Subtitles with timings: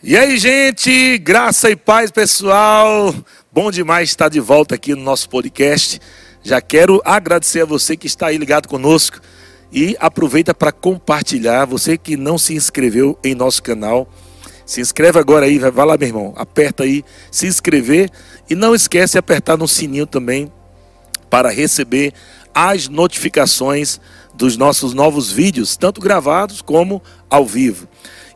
[0.00, 3.12] E aí, gente, graça e paz, pessoal.
[3.52, 6.00] Bom demais estar de volta aqui no nosso podcast.
[6.40, 9.18] Já quero agradecer a você que está aí ligado conosco
[9.72, 11.64] e aproveita para compartilhar.
[11.64, 14.08] Você que não se inscreveu em nosso canal,
[14.64, 16.32] se inscreve agora aí, vai lá, meu irmão.
[16.36, 18.08] Aperta aí, se inscrever
[18.48, 20.52] e não esquece de apertar no sininho também
[21.28, 22.12] para receber
[22.54, 24.00] as notificações
[24.32, 27.87] dos nossos novos vídeos, tanto gravados como ao vivo.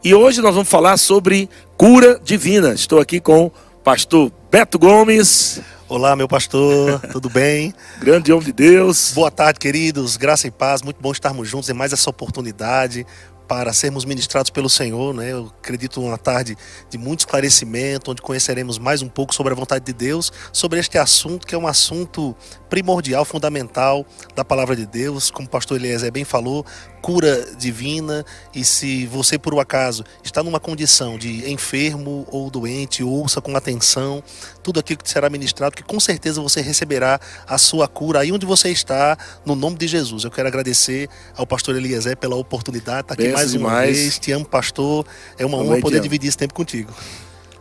[0.05, 2.75] E hoje nós vamos falar sobre cura divina.
[2.75, 3.51] Estou aqui com o
[3.85, 5.61] pastor Beto Gomes.
[5.89, 7.73] Olá, meu pastor, tudo bem?
[8.01, 9.13] Grande homem de Deus.
[9.15, 10.17] Boa tarde, queridos.
[10.17, 10.83] Graça e paz.
[10.83, 13.07] Muito bom estarmos juntos em mais essa oportunidade
[13.47, 15.31] para sermos ministrados pelo Senhor, né?
[15.31, 16.57] Eu acredito uma tarde
[16.91, 20.99] de muito esclarecimento, onde conheceremos mais um pouco sobre a vontade de Deus, sobre este
[20.99, 22.35] assunto que é um assunto
[22.73, 26.65] primordial, fundamental da palavra de Deus, como o pastor Eliezer bem falou,
[27.03, 33.05] cura divina, e se você por um acaso está numa condição de enfermo ou doente,
[33.05, 34.25] ouça com atenção
[34.63, 38.47] tudo aquilo que será ministrado, que com certeza você receberá a sua cura aí onde
[38.47, 40.25] você está, no nome de Jesus.
[40.25, 43.97] Eu quero agradecer ao pastor Eliezer pela oportunidade, estar aqui Benção mais uma demais.
[43.99, 44.19] vez.
[44.19, 45.05] Te amo, pastor.
[45.37, 46.91] É uma honra poder dividir esse tempo contigo.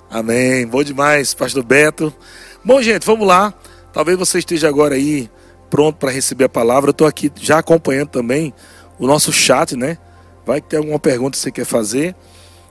[0.09, 0.65] Amém.
[0.65, 2.13] Bom demais, pastor Beto.
[2.63, 3.53] Bom, gente, vamos lá.
[3.93, 5.29] Talvez você esteja agora aí
[5.69, 6.89] pronto para receber a palavra.
[6.89, 8.53] Eu estou aqui já acompanhando também
[8.97, 9.97] o nosso chat, né?
[10.45, 12.15] Vai tem alguma pergunta que você quer fazer.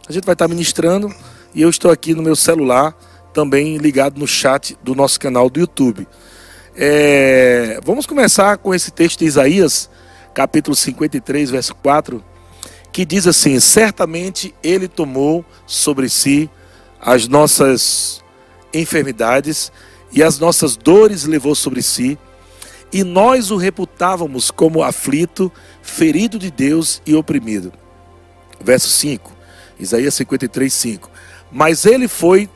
[0.08, 1.12] A gente vai estar ministrando
[1.54, 2.96] e eu estou aqui no meu celular
[3.32, 6.06] também ligado no chat do nosso canal do YouTube.
[6.74, 7.78] É...
[7.84, 9.90] Vamos começar com esse texto de Isaías,
[10.34, 12.24] capítulo 53, verso 4,
[12.92, 16.50] que diz assim: Certamente ele tomou sobre si
[17.00, 18.22] as nossas
[18.72, 19.72] enfermidades
[20.12, 22.18] e as nossas dores levou sobre si,
[22.92, 25.50] e nós o reputávamos como aflito,
[25.82, 27.72] ferido de Deus e oprimido.
[28.62, 29.32] Verso 5,
[29.78, 31.10] Isaías 53, 5.
[31.52, 32.48] Mas ele foi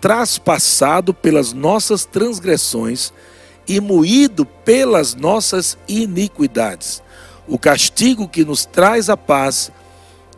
[0.00, 3.12] traspassado pelas nossas transgressões
[3.66, 7.02] e moído pelas nossas iniquidades.
[7.46, 9.72] O castigo que nos traz a paz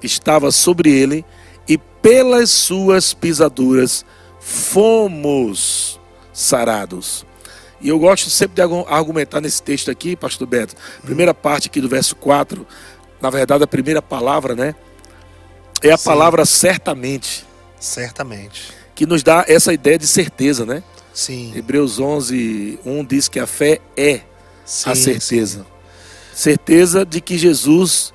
[0.02, 1.24] estava sobre ele,
[1.68, 4.04] e pelas suas pisaduras
[4.40, 5.99] fomos
[6.40, 7.24] sarados.
[7.80, 10.74] E eu gosto sempre de argumentar nesse texto aqui, pastor Beto.
[11.02, 12.66] Primeira parte aqui do verso 4,
[13.20, 14.74] na verdade a primeira palavra, né?
[15.82, 16.04] É a Sim.
[16.04, 17.46] palavra certamente.
[17.78, 18.72] Certamente.
[18.94, 20.82] Que nos dá essa ideia de certeza, né?
[21.12, 21.52] Sim.
[21.56, 24.20] Hebreus 11, 1 diz que a fé é
[24.64, 25.60] sim, a certeza.
[25.60, 25.66] Sim.
[26.34, 28.12] Certeza de que Jesus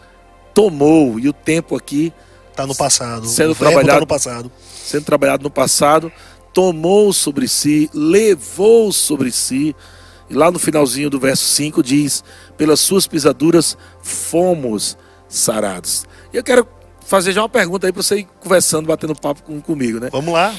[0.53, 2.13] tomou, e o tempo aqui
[2.51, 3.27] está no passado.
[3.27, 4.51] Sendo trabalhado tá no passado.
[4.63, 6.11] Sendo trabalhado no passado
[6.55, 9.75] tomou sobre si, levou sobre si.
[10.29, 12.23] E lá no finalzinho do verso 5 diz:
[12.57, 16.07] Pelas suas pisaduras fomos sarados.
[16.33, 16.65] E eu quero
[17.05, 20.09] fazer já uma pergunta aí para você ir conversando, batendo papo com, comigo, né?
[20.11, 20.55] Vamos lá.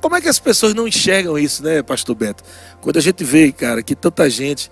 [0.00, 2.44] Como é que as pessoas não enxergam isso, né, Pastor Beto?
[2.80, 4.70] Quando a gente vê, cara, que tanta gente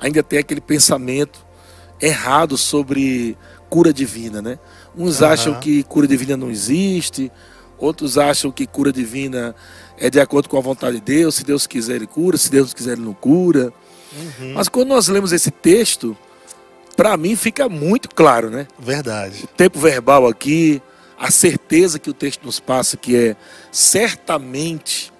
[0.00, 1.44] ainda tem aquele pensamento
[2.00, 3.36] errado sobre
[3.68, 4.58] cura divina, né?
[4.96, 5.26] Uns uhum.
[5.26, 7.30] acham que cura divina não existe,
[7.80, 9.54] outros acham que cura divina
[10.00, 11.36] é de acordo com a vontade de Deus.
[11.36, 12.36] Se Deus quiser, Ele cura.
[12.38, 13.72] Se Deus quiser, Ele não cura.
[14.12, 14.54] Uhum.
[14.54, 16.16] Mas quando nós lemos esse texto,
[16.96, 18.66] para mim fica muito claro, né?
[18.78, 19.44] Verdade.
[19.44, 20.82] O tempo verbal aqui,
[21.18, 23.36] a certeza que o texto nos passa, que é
[23.70, 25.12] certamente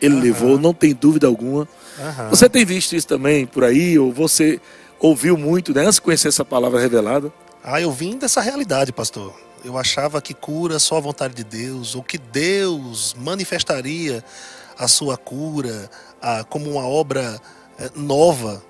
[0.00, 0.22] Ele uhum.
[0.22, 1.68] levou, não tem dúvida alguma.
[1.98, 2.30] Uhum.
[2.30, 3.98] Você tem visto isso também por aí?
[3.98, 4.58] Ou você
[4.98, 5.82] ouviu muito, né?
[5.82, 7.30] Antes de conhecer essa palavra revelada?
[7.62, 9.32] Ah, eu vim dessa realidade, pastor
[9.64, 14.24] eu achava que cura só a vontade de Deus, ou que Deus manifestaria
[14.78, 15.90] a sua cura
[16.20, 17.40] a, como uma obra
[17.78, 18.62] é, nova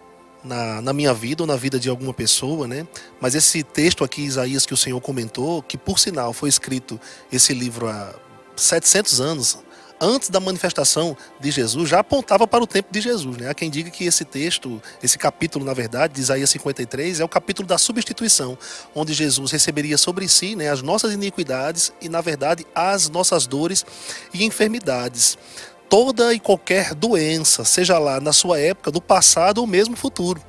[0.44, 2.86] na, na, minha vida ou na vida de alguma pessoa, né?
[3.20, 7.00] Mas esse texto aqui, Isaías, que o Senhor comentou, que por sinal foi escrito
[7.32, 8.14] esse livro há
[8.56, 9.58] 700 anos
[10.02, 13.36] antes da manifestação de Jesus, já apontava para o tempo de Jesus.
[13.36, 13.48] Né?
[13.48, 17.28] Há quem diga que esse texto, esse capítulo, na verdade, de Isaías 53, é o
[17.28, 18.58] capítulo da substituição,
[18.94, 23.86] onde Jesus receberia sobre si né, as nossas iniquidades e, na verdade, as nossas dores
[24.34, 25.38] e enfermidades.
[25.88, 30.42] Toda e qualquer doença, seja lá na sua época, do passado ou mesmo futuro.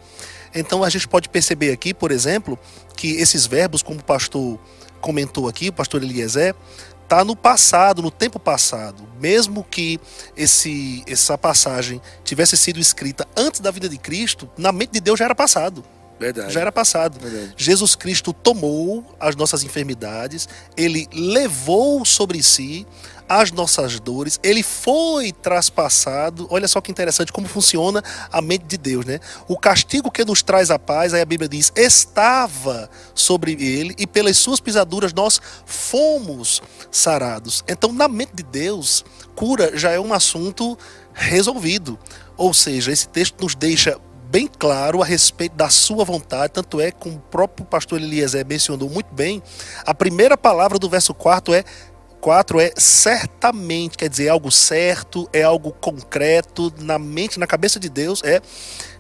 [0.56, 2.58] Então a gente pode perceber aqui, por exemplo,
[2.96, 4.60] que esses verbos, como o pastor
[5.02, 6.56] comentou aqui, o pastor Eliezer,
[7.04, 9.04] está no passado, no tempo passado.
[9.20, 10.00] Mesmo que
[10.36, 15.20] esse, essa passagem tivesse sido escrita antes da vida de Cristo, na mente de Deus
[15.20, 15.84] já era passado.
[16.20, 16.54] Verdade.
[16.54, 17.20] Já era passado.
[17.20, 17.54] Verdade.
[17.58, 20.48] Jesus Cristo tomou as nossas enfermidades,
[20.78, 22.88] ele levou sobre si
[23.28, 26.48] as nossas dores, ele foi traspassado.
[26.50, 29.20] Olha só que interessante como funciona a mente de Deus, né?
[29.48, 34.06] O castigo que nos traz a paz, aí a Bíblia diz, estava sobre ele e
[34.06, 36.62] pelas suas pisaduras nós fomos
[36.92, 37.64] sarados.
[37.68, 39.04] Então, na mente de Deus,
[39.36, 40.78] cura já é um assunto
[41.14, 41.98] resolvido.
[42.38, 44.00] Ou seja, esse texto nos deixa
[44.34, 48.90] bem claro a respeito da sua vontade, tanto é que o próprio pastor Eliezer mencionou
[48.90, 49.44] muito bem,
[49.86, 51.64] a primeira palavra do verso 4 é
[52.24, 57.82] 4 é certamente, quer dizer, é algo certo, é algo concreto, na mente, na cabeça
[57.82, 58.42] de Deus, é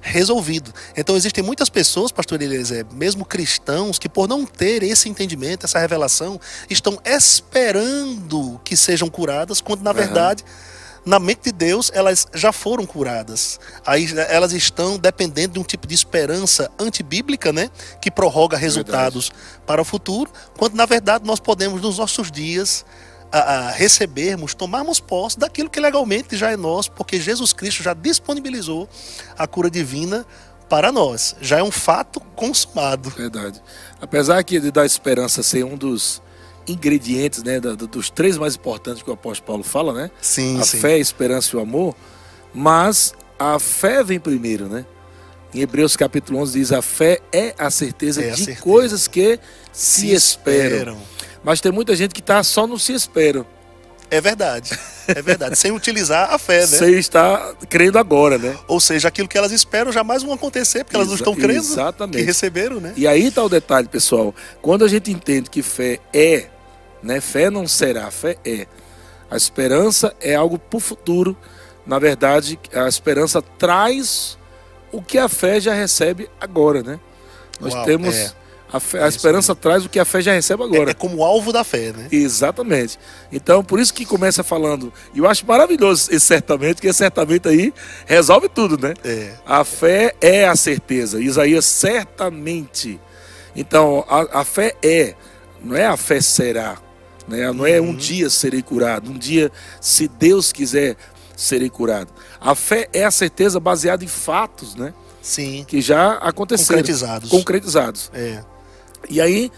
[0.01, 0.73] resolvido.
[0.93, 5.79] Então existem muitas pessoas, pastor Eliezer, mesmo cristãos, que por não ter esse entendimento, essa
[5.79, 6.37] revelação,
[6.69, 9.95] estão esperando que sejam curadas, quando na uhum.
[9.95, 10.43] verdade
[11.05, 13.59] na mente de Deus, elas já foram curadas.
[13.85, 17.69] Aí elas estão dependendo de um tipo de esperança antibíblica, né?
[18.01, 19.61] Que prorroga resultados verdade.
[19.65, 22.85] para o futuro, quando na verdade nós podemos, nos nossos dias,
[23.33, 27.95] a, a recebermos, tomarmos posse daquilo que legalmente já é nosso, porque Jesus Cristo já
[27.95, 28.88] disponibilizou
[29.35, 30.24] a cura divina
[30.69, 31.35] para nós.
[31.41, 33.09] Já é um fato consumado.
[33.09, 33.59] Verdade.
[34.00, 36.21] Apesar que de dar esperança ser um dos
[36.68, 40.12] ingredientes, né, dos três mais importantes que o apóstolo Paulo fala, né?
[40.21, 40.80] Sim, a sim.
[40.80, 41.95] fé, a esperança e o amor.
[42.53, 44.85] Mas a fé vem primeiro, né?
[45.53, 48.62] Em Hebreus capítulo 11 diz: a fé é a certeza é a de certeza.
[48.62, 49.39] coisas que
[49.71, 50.77] se, se esperam.
[50.77, 51.12] esperam.
[51.44, 53.45] Mas tem muita gente que está só no se espera.
[54.10, 54.78] É verdade.
[55.07, 55.57] É verdade.
[55.57, 56.68] Sem utilizar a fé, né?
[56.68, 58.56] Sem estar crendo agora, né?
[58.68, 62.18] Ou seja, aquilo que elas esperam jamais vão acontecer, porque elas não estão crendo exatamente.
[62.19, 62.94] que receberam, né?
[62.95, 64.34] E aí está o detalhe, pessoal.
[64.62, 66.48] Quando a gente entende que fé é
[67.04, 67.19] né?
[67.19, 68.66] Fé não será, fé é.
[69.30, 71.36] A esperança é algo para o futuro.
[71.86, 74.38] Na verdade, a esperança traz
[74.92, 77.00] o que a fé já recebe agora, né?
[77.60, 78.31] Nós Uau, temos é.
[78.73, 80.89] A, fé, a esperança traz o que a fé já recebe agora.
[80.89, 82.07] É, é como alvo da fé, né?
[82.11, 82.97] Exatamente.
[83.31, 87.47] Então, por isso que começa falando, e eu acho maravilhoso esse certamente, que esse certamente
[87.47, 87.71] aí
[88.07, 88.95] resolve tudo, né?
[89.05, 89.33] É.
[89.45, 91.21] A fé é a certeza.
[91.21, 92.99] Isaías certamente.
[93.55, 95.13] Então, a, a fé é,
[95.63, 96.77] não é a fé será.
[97.27, 97.51] Né?
[97.53, 97.95] Não é um Uhum.
[97.95, 100.97] dia serei curado, um dia, se Deus quiser,
[101.37, 102.11] serei curado.
[102.41, 104.93] A fé é a certeza baseada em fatos, né?
[105.21, 105.63] Sim.
[105.67, 106.79] Que já aconteceram.
[106.79, 107.29] Concretizados.
[107.29, 108.11] Concretizados.
[108.13, 108.43] É.
[109.09, 109.51] E aí,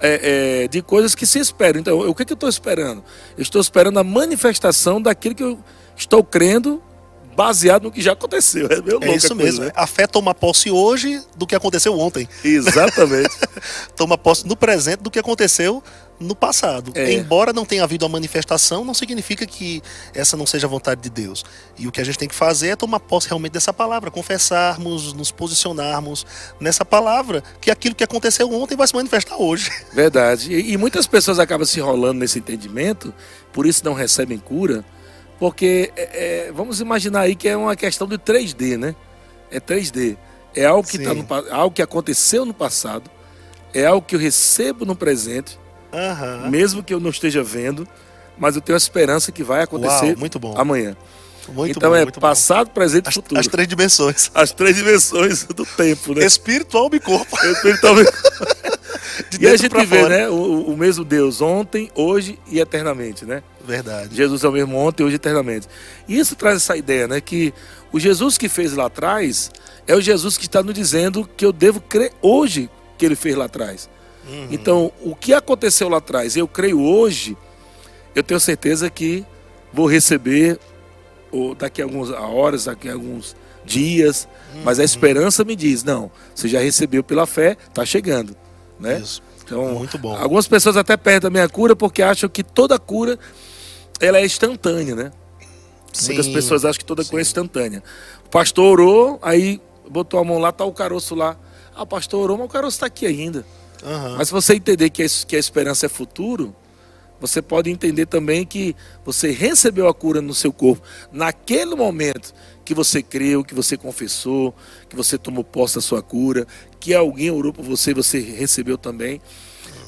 [0.00, 1.80] é, é, de coisas que se esperam.
[1.80, 3.02] Então, o que, que eu estou esperando?
[3.36, 5.58] Eu estou esperando a manifestação daquilo que eu
[5.96, 6.82] estou crendo
[7.36, 8.68] baseado no que já aconteceu.
[8.72, 9.64] É, meio É isso coisa, mesmo.
[9.64, 9.72] né?
[9.74, 12.28] A fé toma posse hoje do que aconteceu ontem.
[12.44, 13.30] Exatamente.
[13.96, 15.82] Toma posse no presente do que aconteceu
[16.22, 16.92] no passado.
[16.94, 17.12] É.
[17.12, 19.82] Embora não tenha havido a manifestação, não significa que
[20.14, 21.44] essa não seja a vontade de Deus.
[21.78, 25.12] E o que a gente tem que fazer é tomar posse realmente dessa palavra, confessarmos,
[25.12, 26.24] nos posicionarmos
[26.60, 29.70] nessa palavra, que aquilo que aconteceu ontem vai se manifestar hoje.
[29.92, 30.52] Verdade.
[30.52, 33.12] E, e muitas pessoas acabam se enrolando nesse entendimento,
[33.52, 34.84] por isso não recebem cura,
[35.38, 38.94] porque é, é, vamos imaginar aí que é uma questão de 3D, né?
[39.50, 40.16] É 3D.
[40.54, 43.10] É algo que, tá no, algo que aconteceu no passado,
[43.74, 45.58] é algo que eu recebo no presente,
[45.92, 46.48] Aham.
[46.50, 47.86] mesmo que eu não esteja vendo,
[48.38, 50.54] mas eu tenho a esperança que vai acontecer Uau, muito bom.
[50.56, 50.96] amanhã.
[51.48, 52.28] Muito então bom, é muito bom.
[52.28, 53.40] passado, presente e futuro.
[53.40, 54.30] as três dimensões.
[54.32, 56.24] As três dimensões do tempo, né?
[56.24, 57.36] Espírito, alma e corpo.
[57.44, 58.12] Espiritualmente.
[59.28, 60.28] De E a dentro gente pra vê, né?
[60.28, 63.42] O, o mesmo Deus ontem, hoje e eternamente, né?
[63.64, 64.14] Verdade.
[64.14, 65.68] Jesus é o mesmo ontem, hoje e eternamente.
[66.08, 67.20] E isso traz essa ideia, né?
[67.20, 67.52] Que
[67.92, 69.50] o Jesus que fez lá atrás
[69.86, 73.36] é o Jesus que está nos dizendo que eu devo crer hoje que ele fez
[73.36, 73.88] lá atrás.
[74.28, 74.48] Uhum.
[74.50, 77.36] Então, o que aconteceu lá atrás, eu creio hoje,
[78.14, 79.24] eu tenho certeza que
[79.72, 80.58] vou receber
[81.30, 84.28] ou daqui a algumas horas, daqui a alguns dias,
[84.64, 84.82] mas Uhum.
[84.82, 88.36] a esperança me diz, não, você já recebeu pela fé, está chegando,
[88.78, 88.98] né?
[89.00, 89.22] Isso.
[89.44, 90.16] Então, Muito bom.
[90.16, 93.18] Algumas pessoas até perdem a minha cura porque acham que toda cura
[94.00, 95.12] ela é instantânea, né?
[96.06, 96.32] Muitas Sim.
[96.32, 97.82] pessoas acham que toda cura é instantânea.
[98.24, 99.60] O pastor orou, aí
[99.90, 101.36] botou a mão lá, tá o caroço lá.
[101.74, 103.44] Ah, o pastor orou, mas o caroço está aqui ainda.
[103.82, 104.16] Aham.
[104.18, 106.54] Mas se você entender que a, que a esperança é futuro,
[107.20, 108.74] você pode entender também que
[109.04, 112.34] você recebeu a cura no seu corpo naquele momento
[112.64, 114.54] que você creu, que você confessou,
[114.88, 116.46] que você tomou posse da sua cura,
[116.80, 119.20] que alguém orou por você e você recebeu também.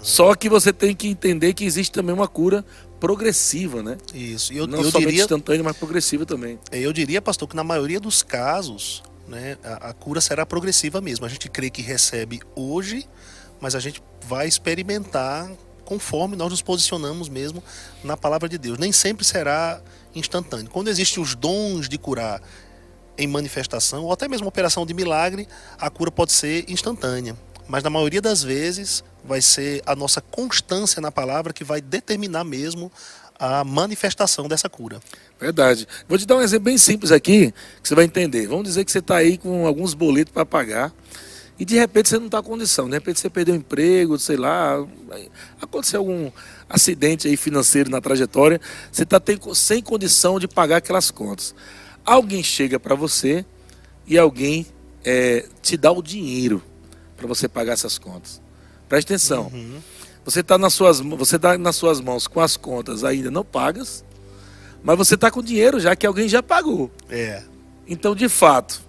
[0.02, 2.64] Só que você tem que entender que existe também uma cura
[3.00, 3.98] progressiva, né?
[4.14, 4.52] Isso.
[4.52, 6.58] Eu, Não eu somente diria, instantânea, mas progressiva também.
[6.70, 11.26] eu diria, pastor, que na maioria dos casos, né, a, a cura será progressiva mesmo.
[11.26, 13.08] A gente crê que recebe hoje,
[13.64, 15.50] mas a gente vai experimentar
[15.86, 17.64] conforme nós nos posicionamos mesmo
[18.04, 18.76] na palavra de Deus.
[18.76, 19.80] Nem sempre será
[20.14, 20.70] instantâneo.
[20.70, 22.42] Quando existem os dons de curar,
[23.16, 27.34] em manifestação, ou até mesmo operação de milagre, a cura pode ser instantânea.
[27.66, 32.44] Mas na maioria das vezes vai ser a nossa constância na palavra que vai determinar
[32.44, 32.92] mesmo
[33.38, 35.00] a manifestação dessa cura.
[35.40, 35.88] Verdade.
[36.06, 37.50] Vou te dar um exemplo bem simples aqui,
[37.82, 38.46] que você vai entender.
[38.46, 40.92] Vamos dizer que você está aí com alguns boletos para pagar
[41.58, 42.86] e de repente você não está com condição.
[42.86, 44.84] De repente você perdeu o emprego, sei lá,
[45.60, 46.30] aconteceu algum
[46.68, 49.20] acidente aí financeiro na trajetória, você está
[49.54, 51.54] sem condição de pagar aquelas contas.
[52.04, 53.44] Alguém chega para você
[54.06, 54.66] e alguém
[55.04, 56.62] é, te dá o dinheiro
[57.16, 58.42] para você pagar essas contas.
[58.88, 59.50] Preste atenção.
[59.52, 59.80] Uhum.
[60.24, 64.04] Você está nas suas, você tá nas suas mãos com as contas ainda não pagas,
[64.82, 66.90] mas você está com dinheiro já que alguém já pagou.
[67.08, 67.42] É.
[67.86, 68.83] Então, de fato,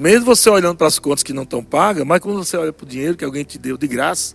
[0.00, 2.84] mesmo você olhando para as contas que não estão pagas, mas quando você olha para
[2.84, 4.34] o dinheiro que alguém te deu de graça,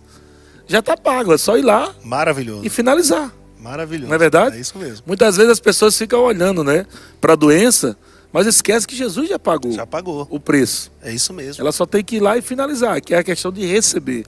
[0.66, 1.32] já está pago.
[1.32, 2.64] É só ir lá Maravilhoso.
[2.64, 3.32] e finalizar.
[3.58, 4.08] Maravilhoso.
[4.08, 4.56] Não é verdade?
[4.56, 5.02] É isso mesmo.
[5.06, 6.86] Muitas vezes as pessoas ficam olhando, né,
[7.20, 7.96] para a doença,
[8.32, 9.72] mas esquece que Jesus já pagou.
[9.72, 10.26] Já pagou.
[10.30, 10.92] O preço.
[11.02, 11.60] É isso mesmo.
[11.60, 14.24] Ela só tem que ir lá e finalizar, que é a questão de receber.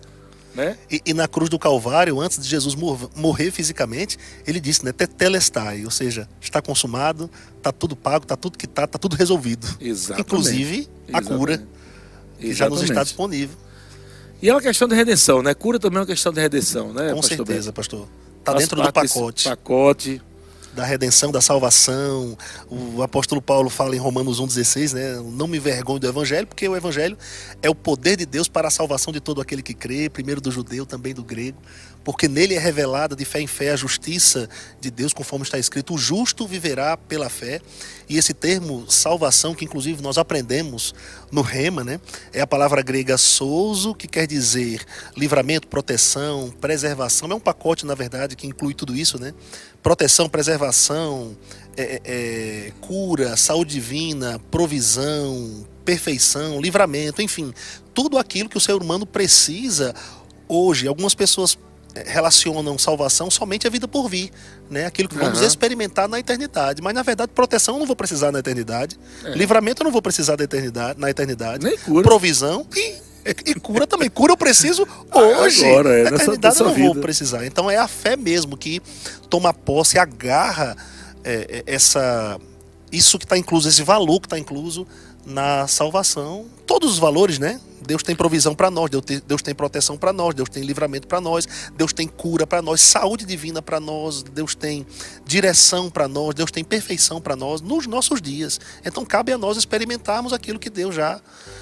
[0.55, 0.76] Né?
[0.90, 4.93] E, e, na cruz do Calvário, antes de Jesus mor morrer fisicamente, ele disse, né,
[4.93, 9.67] tetelestai, ou seja, está consumado, está tudo pago, está tudo quitado, está tudo resolvido.
[9.81, 10.26] Exatamente.
[10.26, 11.38] Inclusive a Exatamente.
[11.38, 12.55] cura, que Exatamente.
[12.57, 13.57] já nos está disponível.
[14.40, 15.52] E é uma questão de redenção, né?
[15.55, 17.11] Cura também é uma questão de redenção, né?
[17.11, 17.73] Com pastor certeza, Beto?
[17.73, 18.09] pastor.
[18.38, 19.49] Está dentro do pacote.
[19.49, 20.23] Pacote
[20.75, 22.37] da redenção, da salvação.
[22.68, 25.22] O apóstolo Paulo fala em Romanos 1,16, né?
[25.32, 27.16] Não me vergonho do evangelho, porque o evangelho
[27.62, 30.50] é o poder de Deus para a salvação de todo aquele que crê, primeiro do
[30.50, 31.58] judeu, também do grego
[32.09, 34.49] porque nele é revelada de fé em fé a justiça
[34.81, 37.61] de Deus, conforme está escrito: o justo viverá pela fé.
[38.09, 40.95] E esse termo salvação, que inclusive nós aprendemos
[41.31, 42.00] no Rema, né,
[42.33, 44.83] é a palavra grega souzo, que quer dizer
[45.19, 47.31] livramento, proteção, preservação.
[47.31, 49.35] É um pacote, na verdade, que inclui tudo isso, né?
[49.83, 51.37] Proteção, preservação,
[51.77, 57.53] é, é, é cura, saúde divina, provisão, perfeição, livramento, enfim,
[57.93, 59.95] tudo aquilo que o ser humano precisa
[60.49, 60.88] hoje.
[60.88, 61.59] Algumas pessoas
[62.07, 64.31] relacionam salvação somente a vida por vir,
[64.71, 64.87] né?
[64.87, 65.47] Aquilo que vamos uhum.
[65.47, 66.83] experimentar na eternidade.
[66.83, 68.99] Mas na verdade, proteção eu não vou precisar na eternidade.
[69.25, 69.31] É.
[69.31, 71.64] Livramento eu não vou precisar da eternidade, na eternidade.
[71.64, 72.02] Nem cura.
[72.02, 72.95] Provisão e,
[73.47, 74.09] e cura também.
[74.09, 75.64] Cura eu preciso hoje.
[75.64, 76.87] Agora, é, na eternidade eu não vida.
[76.93, 77.47] vou precisar.
[77.47, 78.81] Então é a fé mesmo que
[79.28, 80.76] toma posse, agarra
[81.25, 82.38] é, é essa
[82.90, 84.87] isso que está incluso, esse valor que está incluso
[85.28, 86.47] na salvação.
[86.66, 87.61] Todos os valores, né?
[87.87, 88.90] Deus tem provisão para nós,
[89.26, 92.82] Deus tem proteção para nós, Deus tem livramento para nós, Deus tem cura para nós,
[92.82, 94.87] saúde divina para nós, Deus tem
[95.25, 98.61] direção para nós, Deus tem perfeição para nós nos nossos dias.
[98.85, 101.18] Então cabe a nós experimentarmos aquilo que Deus já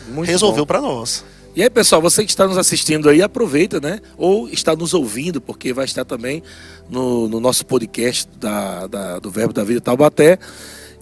[0.08, 1.25] Muito resolveu para nós.
[1.54, 4.00] E aí, pessoal, você que está nos assistindo aí, aproveita, né?
[4.18, 6.42] Ou está nos ouvindo, porque vai estar também
[6.90, 10.38] no, no nosso podcast da, da, do Verbo da Vida Taubaté.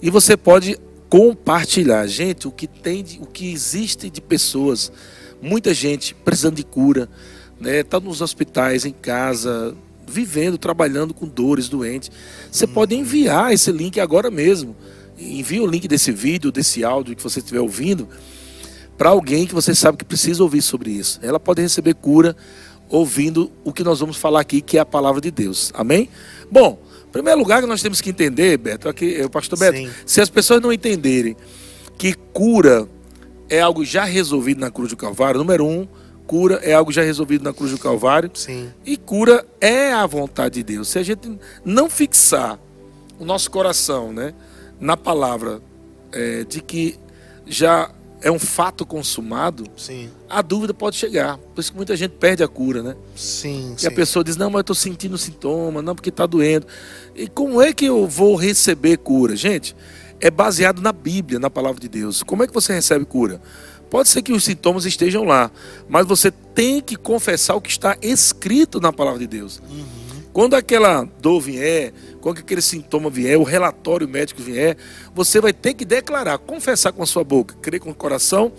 [0.01, 2.05] E você pode compartilhar.
[2.07, 4.91] Gente, o que tem, de, o que existe de pessoas,
[5.41, 7.09] muita gente precisando de cura,
[7.59, 7.83] né?
[7.83, 9.75] Tá nos hospitais, em casa,
[10.07, 12.11] vivendo, trabalhando com dores, doentes.
[12.51, 14.75] Você pode enviar esse link agora mesmo.
[15.17, 18.07] Envie o link desse vídeo, desse áudio que você estiver ouvindo,
[18.97, 21.19] para alguém que você sabe que precisa ouvir sobre isso.
[21.21, 22.35] Ela pode receber cura
[22.89, 25.71] ouvindo o que nós vamos falar aqui, que é a palavra de Deus.
[25.73, 26.09] Amém?
[26.51, 26.79] Bom,
[27.15, 29.89] primeiro lugar que nós temos que entender, Beto, aqui, o pastor Beto, Sim.
[30.05, 31.37] se as pessoas não entenderem
[31.97, 32.89] que cura
[33.49, 35.87] é algo já resolvido na cruz do Calvário, número um,
[36.27, 38.29] cura é algo já resolvido na cruz do Calvário.
[38.33, 38.69] Sim.
[38.85, 40.89] E cura é a vontade de Deus.
[40.89, 42.59] Se a gente não fixar
[43.17, 44.33] o nosso coração né,
[44.77, 45.61] na palavra
[46.11, 46.99] é, de que
[47.45, 47.89] já
[48.21, 50.09] é um fato consumado, sim.
[50.29, 51.37] A dúvida pode chegar.
[51.37, 52.95] Por isso que muita gente perde a cura, né?
[53.15, 53.73] Sim.
[53.77, 53.87] E sim.
[53.87, 56.67] a pessoa diz, não, mas eu estou sentindo sintoma, não, porque está doendo.
[57.15, 59.35] E como é que eu vou receber cura?
[59.35, 59.75] Gente,
[60.19, 62.23] é baseado na Bíblia, na palavra de Deus.
[62.23, 63.41] Como é que você recebe cura?
[63.89, 65.51] Pode ser que os sintomas estejam lá,
[65.87, 69.61] mas você tem que confessar o que está escrito na palavra de Deus.
[69.69, 69.85] Uhum.
[70.33, 74.75] Quando aquela dor vier, quando aquele sintoma vier, o relatório médico vier,
[75.13, 78.51] você vai ter que declarar, confessar com a sua boca, crer com o coração,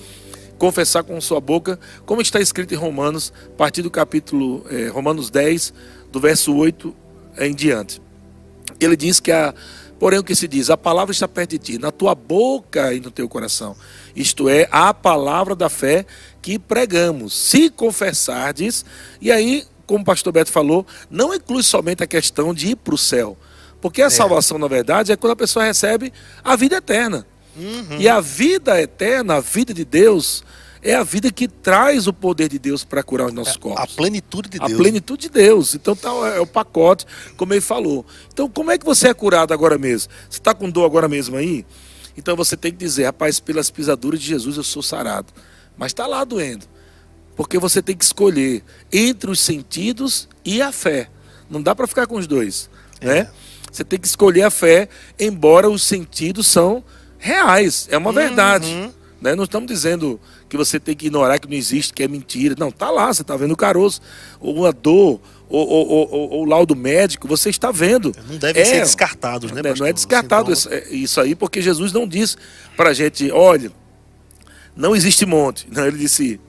[0.58, 5.30] confessar com sua boca, como está escrito em Romanos, a partir do capítulo eh, Romanos
[5.30, 5.72] 10,
[6.10, 6.94] do verso 8
[7.38, 8.00] em diante.
[8.80, 9.54] Ele diz que a
[9.98, 10.68] Porém, o que se diz?
[10.68, 13.74] A palavra está perto de ti, na tua boca e no teu coração.
[14.14, 16.04] Isto é, a palavra da fé
[16.42, 17.34] que pregamos.
[17.34, 18.84] Se confessardes,
[19.20, 22.94] e aí, como o pastor Beto falou, não inclui somente a questão de ir para
[22.94, 23.38] o céu.
[23.80, 24.10] Porque a é.
[24.10, 26.12] salvação, na verdade, é quando a pessoa recebe
[26.44, 27.26] a vida eterna.
[27.56, 27.98] Uhum.
[27.98, 30.44] E a vida eterna, a vida de Deus,
[30.82, 33.82] é a vida que traz o poder de Deus para curar os nossos é, corpos.
[33.82, 34.72] A plenitude de Deus.
[34.72, 35.74] A plenitude de Deus.
[35.74, 38.04] Então tá, é o pacote, como ele falou.
[38.32, 40.12] Então, como é que você é curado agora mesmo?
[40.28, 41.66] Você está com dor agora mesmo aí?
[42.16, 45.32] Então você tem que dizer, rapaz, pelas pisaduras de Jesus eu sou sarado.
[45.76, 46.66] Mas está lá doendo.
[47.34, 51.10] Porque você tem que escolher entre os sentidos e a fé.
[51.50, 52.70] Não dá para ficar com os dois.
[53.00, 53.06] É.
[53.06, 53.30] Né?
[53.70, 56.82] Você tem que escolher a fé, embora os sentidos são
[57.26, 57.88] reais.
[57.90, 58.68] É uma verdade.
[58.72, 58.92] Uhum.
[59.20, 59.34] Né?
[59.34, 62.54] Não estamos dizendo que você tem que ignorar que não existe, que é mentira.
[62.58, 64.00] Não, tá lá, você está vendo o caroço,
[64.40, 68.14] ou uma dor, ou, ou, ou, ou, o laudo médico, você está vendo.
[68.28, 69.78] Não devem é, ser descartados, né, pastor?
[69.80, 70.72] Não é descartado então...
[70.90, 72.36] isso aí, porque Jesus não disse
[72.76, 73.72] para a gente, olha,
[74.76, 75.66] não existe monte.
[75.70, 76.40] Não, ele disse,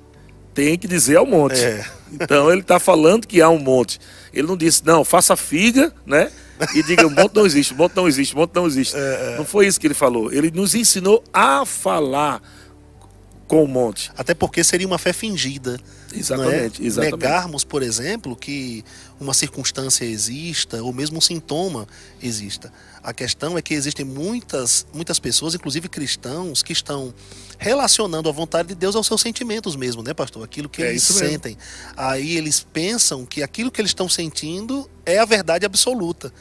[0.53, 1.59] tem que dizer ao monte.
[1.59, 1.85] É.
[2.11, 3.99] Então ele está falando que há um monte.
[4.33, 6.31] Ele não disse, não, faça figa, né?
[6.73, 8.95] E diga, o monte não existe, o monte não existe, o monte não existe.
[8.95, 9.37] É, é.
[9.37, 10.31] Não foi isso que ele falou.
[10.31, 12.41] Ele nos ensinou a falar
[13.47, 14.11] com o monte.
[14.17, 15.79] Até porque seria uma fé fingida.
[16.13, 16.85] Exatamente, é?
[16.85, 17.13] exatamente.
[17.13, 18.83] Negarmos, por exemplo, que
[19.19, 21.87] uma circunstância exista, ou mesmo um sintoma
[22.21, 22.71] exista.
[23.07, 27.13] A questão é que existem muitas, muitas pessoas, inclusive cristãos, que estão
[27.57, 30.43] relacionando a vontade de Deus aos seus sentimentos mesmo, né, pastor?
[30.43, 31.57] Aquilo que é eles sentem.
[31.95, 36.33] Aí eles pensam que aquilo que eles estão sentindo é a verdade absoluta.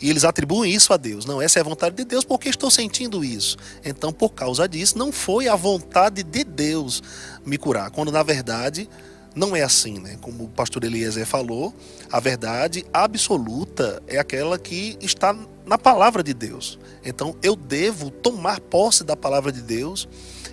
[0.00, 1.26] E eles atribuem isso a Deus.
[1.26, 3.58] Não, essa é a vontade de Deus porque estou sentindo isso.
[3.84, 7.02] Então, por causa disso, não foi a vontade de Deus
[7.44, 7.90] me curar.
[7.90, 8.88] Quando na verdade
[9.34, 10.16] não é assim, né?
[10.22, 11.74] Como o pastor Eliezer falou,
[12.10, 16.78] a verdade absoluta é aquela que está na palavra de Deus.
[17.04, 20.08] Então, eu devo tomar posse da palavra de Deus.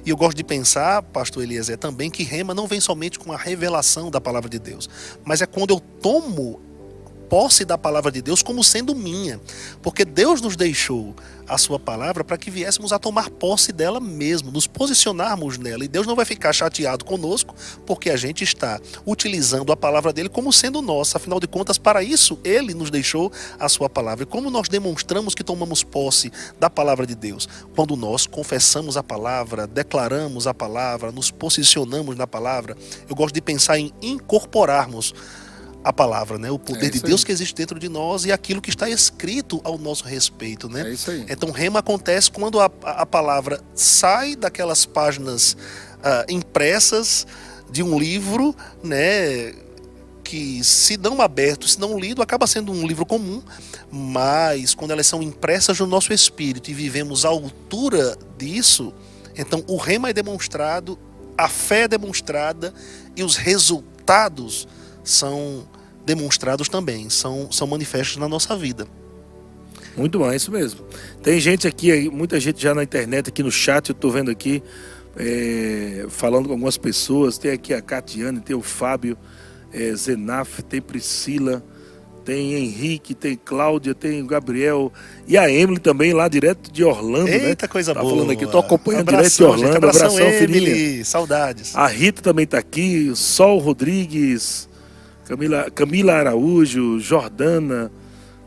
[0.05, 3.37] E eu gosto de pensar, pastor Eliezer, também que rema não vem somente com a
[3.37, 4.89] revelação da palavra de Deus,
[5.23, 6.59] mas é quando eu tomo
[7.31, 9.39] posse da palavra de Deus como sendo minha,
[9.81, 11.15] porque Deus nos deixou
[11.47, 15.85] a sua palavra para que viéssemos a tomar posse dela mesmo, nos posicionarmos nela.
[15.85, 20.27] E Deus não vai ficar chateado conosco porque a gente está utilizando a palavra dele
[20.27, 21.17] como sendo nossa.
[21.17, 24.23] Afinal de contas, para isso ele nos deixou a sua palavra.
[24.23, 27.47] E como nós demonstramos que tomamos posse da palavra de Deus?
[27.73, 32.75] Quando nós confessamos a palavra, declaramos a palavra, nos posicionamos na palavra.
[33.09, 35.13] Eu gosto de pensar em incorporarmos
[35.83, 36.51] a palavra, né?
[36.51, 37.25] O poder é de Deus aí.
[37.25, 40.89] que existe dentro de nós e aquilo que está escrito ao nosso respeito, né?
[40.89, 41.25] É isso aí.
[41.27, 47.25] Então, rema acontece quando a, a palavra sai daquelas páginas uh, impressas
[47.71, 49.53] de um livro, né?
[50.23, 53.41] Que se não aberto, se não lido, acaba sendo um livro comum,
[53.91, 58.93] mas quando elas são impressas no nosso espírito e vivemos à altura disso,
[59.35, 60.97] então o rema é demonstrado,
[61.37, 62.73] a fé é demonstrada
[63.15, 64.67] e os resultados
[65.03, 65.67] são
[66.05, 68.87] demonstrados também, são, são manifestos na nossa vida.
[69.95, 70.81] Muito bom, é isso mesmo.
[71.21, 74.63] Tem gente aqui, muita gente já na internet, aqui no chat, eu estou vendo aqui,
[75.17, 77.37] é, falando com algumas pessoas.
[77.37, 79.17] Tem aqui a Catiane, tem o Fábio
[79.73, 81.63] é, Zenaf, tem Priscila,
[82.23, 84.91] tem Henrique, tem Cláudia, tem Gabriel
[85.27, 87.25] e a Emily também, lá direto de Orlando.
[87.25, 87.49] Né?
[87.49, 87.71] Eita, né?
[87.71, 88.13] coisa tá boa.
[88.13, 89.65] falando aqui, tô acompanhando direto de Orlando.
[89.65, 91.75] Gente, abração, abração Emily, saudades.
[91.75, 94.70] A Rita também está aqui, Sol Rodrigues.
[95.31, 97.89] Camila, Camila Araújo, Jordana,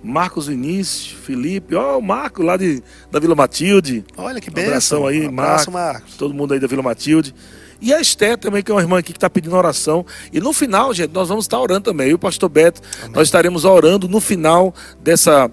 [0.03, 4.05] Marcos Vinícius, Felipe, ó, o Marco lá de, da Vila Matilde.
[4.19, 4.65] Olha que bem.
[4.65, 6.17] Um abração aí, um abraço, Marcos, Marcos.
[6.19, 7.35] Todo mundo aí da Vila Matilde.
[7.81, 10.05] E a Esté também, que é uma irmã aqui que está pedindo oração.
[10.31, 12.09] E no final, gente, nós vamos estar orando também.
[12.09, 13.13] Eu e o pastor Beto, Amém.
[13.15, 15.51] nós estaremos orando no final dessa,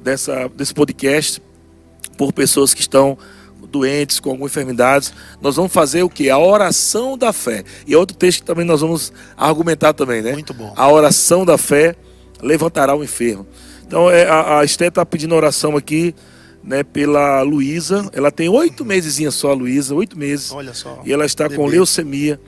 [0.00, 1.42] dessa, desse podcast
[2.16, 3.18] por pessoas que estão
[3.66, 6.30] doentes, com alguma enfermidade, nós vamos fazer o que?
[6.30, 7.64] A oração da fé.
[7.86, 10.32] E é outro texto que também nós vamos argumentar também, né?
[10.32, 10.72] Muito bom.
[10.76, 11.94] A oração da fé
[12.42, 13.46] levantará o enfermo.
[13.86, 16.14] Então é, a, a Esther está pedindo oração aqui,
[16.62, 18.08] né, pela Luísa.
[18.12, 20.52] Ela tem oito meses só, a Luísa, oito meses.
[20.52, 21.00] Olha só.
[21.04, 21.56] E ela está bebê.
[21.56, 22.40] com leucemia.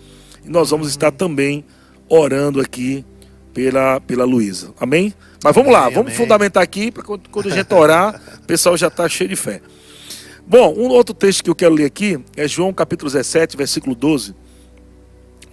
[0.44, 1.64] E nós vamos estar também
[2.08, 3.04] orando aqui
[3.52, 4.72] pela, pela Luísa.
[4.78, 5.14] Amém?
[5.42, 6.14] Mas vamos amém, lá, vamos amém.
[6.14, 9.60] fundamentar aqui, para quando, quando a gente orar, o pessoal já está cheio de fé.
[10.50, 14.34] Bom, um outro texto que eu quero ler aqui é João capítulo 17, versículo 12.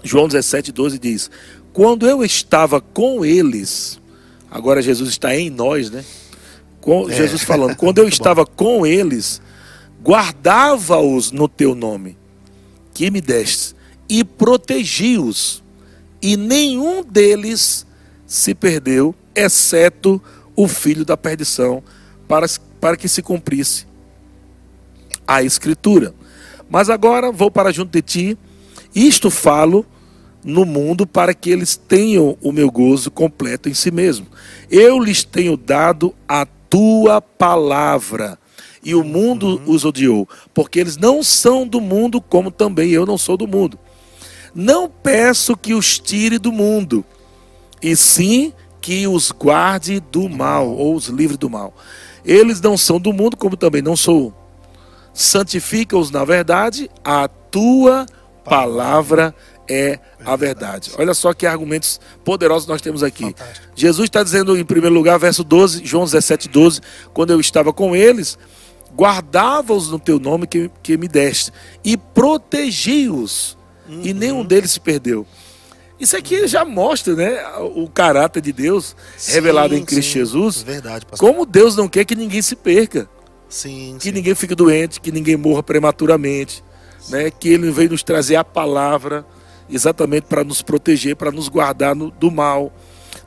[0.04, 1.30] João 17, 12 diz:
[1.72, 4.02] Quando eu estava com eles,
[4.50, 6.04] agora Jesus está em nós, né?
[6.82, 7.14] Com, é.
[7.14, 8.52] Jesus falando, quando eu estava bom.
[8.56, 9.40] com eles,
[10.04, 12.18] guardava-os no teu nome,
[12.92, 13.76] que me deste,
[14.10, 15.62] e protegi-os,
[16.20, 17.86] e nenhum deles
[18.26, 20.20] se perdeu, exceto
[20.56, 21.84] o filho da perdição,
[22.28, 22.48] para,
[22.82, 23.87] para que se cumprisse
[25.28, 26.14] a Escritura.
[26.70, 28.38] Mas agora vou para junto de ti,
[28.96, 29.86] isto falo
[30.44, 34.28] no mundo para que eles tenham o meu gozo completo em si mesmo.
[34.72, 38.40] Eu lhes tenho dado a tua palavra.
[38.84, 39.74] E o mundo uhum.
[39.74, 43.78] os odiou, porque eles não são do mundo, como também eu não sou do mundo.
[44.56, 47.04] Não peço que os tire do mundo,
[47.82, 51.76] e sim que os guarde do mal, ou os livre do mal.
[52.24, 54.34] Eles não são do mundo, como também não sou
[55.18, 58.06] santifica-os na verdade, a tua
[58.46, 59.34] palavra
[59.68, 60.92] é a verdade.
[60.96, 63.24] Olha só que argumentos poderosos nós temos aqui.
[63.24, 63.68] Fantástico.
[63.76, 66.82] Jesus está dizendo em primeiro lugar, verso 12, João 17, 12,
[67.16, 68.38] quando eu estava com eles,
[68.96, 71.52] guardava-os no teu nome que, que me deste,
[71.84, 73.58] e protegi-os,
[73.90, 75.26] e nenhum deles se perdeu.
[76.00, 77.44] Isso aqui já mostra né,
[77.76, 78.96] o caráter de Deus
[79.28, 80.20] revelado Sim, em Cristo sim.
[80.20, 80.62] Jesus.
[80.62, 81.28] Verdade, pastor.
[81.28, 83.10] Como Deus não quer que ninguém se perca,
[83.50, 84.12] Sim, que sim.
[84.12, 86.64] ninguém fique doente, que ninguém morra prematuramente,
[87.10, 87.32] né?
[87.32, 89.26] Que Ele veio nos trazer a palavra
[89.70, 92.72] exatamente para nos proteger, para nos guardar no- do mal,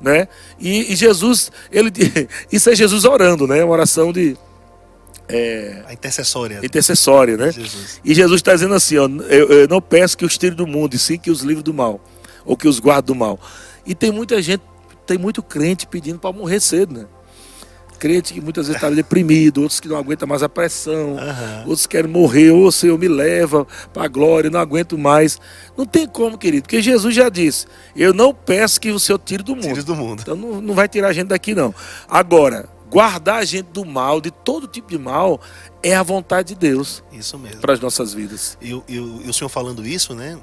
[0.00, 0.28] né?
[0.58, 1.90] E, e Jesus, ele
[2.52, 3.62] isso é Jesus orando, né?
[3.64, 4.36] Uma oração de
[5.86, 6.60] A intercessória.
[6.62, 7.52] intercessória, né?
[7.52, 8.00] Jesus.
[8.04, 10.94] E Jesus está dizendo assim, ó, eu, eu não peço que os tire do mundo,
[10.94, 12.00] e sim que os livre do mal,
[12.44, 13.38] ou que os guarde do mal.
[13.86, 14.62] E tem muita gente,
[15.06, 17.06] tem muito crente pedindo para morrer cedo, né?
[18.00, 21.64] Crente que muitas vezes está deprimido, outros que não aguentam mais a pressão, Aham.
[21.66, 25.38] outros querem morrer, ô Senhor, me leva para a glória, não aguento mais.
[25.76, 29.42] Não tem como, querido, porque Jesus já disse: Eu não peço que o Senhor tire
[29.42, 29.68] do mundo.
[29.68, 30.20] Tire do mundo.
[30.22, 31.74] Então não, não vai tirar a gente daqui, não.
[32.08, 35.38] Agora, guardar a gente do mal, de todo tipo de mal,
[35.82, 37.60] é a vontade de Deus Isso mesmo.
[37.60, 38.56] para as nossas vidas.
[38.62, 40.38] E, o- e e o senhor falando isso, né?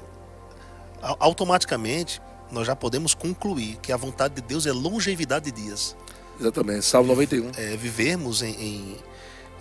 [1.02, 5.96] au- Automaticamente nós já podemos concluir que a vontade de Deus é longevidade de dias.
[6.40, 6.84] Exatamente.
[6.84, 7.50] Salmo 91.
[7.56, 8.96] É, vivermos em, em-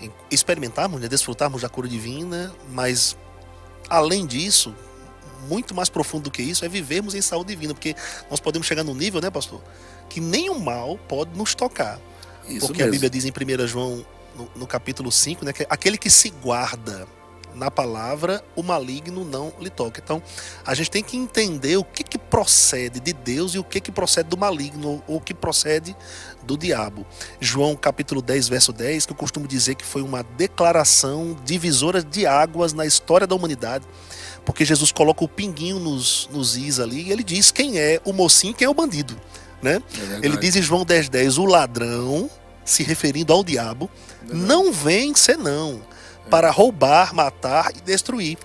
[0.02, 3.18] em experimentarmos, né, desfrutarmos da cura divina, mas
[3.90, 4.76] além disso,
[5.48, 7.96] muito mais profundo do que isso é vivermos em saúde divina, porque
[8.30, 9.62] nós podemos chegar num nível, né, pastor,
[10.10, 12.00] que nenhum mal pode nos tocar.
[12.48, 12.92] Isso Porque a mesmo.
[12.94, 17.08] Bíblia diz em 1 João, no, no capítulo 5, né, que aquele que se guarda
[17.58, 20.00] na palavra, o maligno não lhe toca.
[20.04, 20.22] Então,
[20.66, 23.92] a gente tem que entender o que, que procede de Deus e o que, que
[23.92, 25.96] procede do maligno, ou o que procede
[26.44, 27.06] do diabo.
[27.42, 32.26] João capítulo 10, verso 10, que eu costumo dizer que foi uma declaração divisora de
[32.26, 33.86] águas na história da humanidade,
[34.46, 38.14] porque Jesus coloca o pinguinho nos, nos is ali e ele diz quem é o
[38.14, 39.20] mocinho e quem é o bandido.
[39.62, 39.82] Né?
[40.22, 40.26] É.
[40.26, 42.30] Ele diz em João 10,10: 10, o ladrão,
[42.64, 43.90] se referindo ao diabo,
[44.32, 45.82] não vem senão
[46.30, 48.38] para roubar, matar e destruir.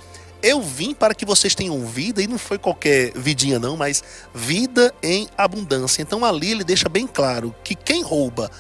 [0.43, 4.03] Eu vim para que vocês tenham vida, e não foi qualquer vidinha, não, mas
[4.35, 6.03] vida em abundância.
[6.03, 8.51] Então ali ele deixa bem claro que quem rouba,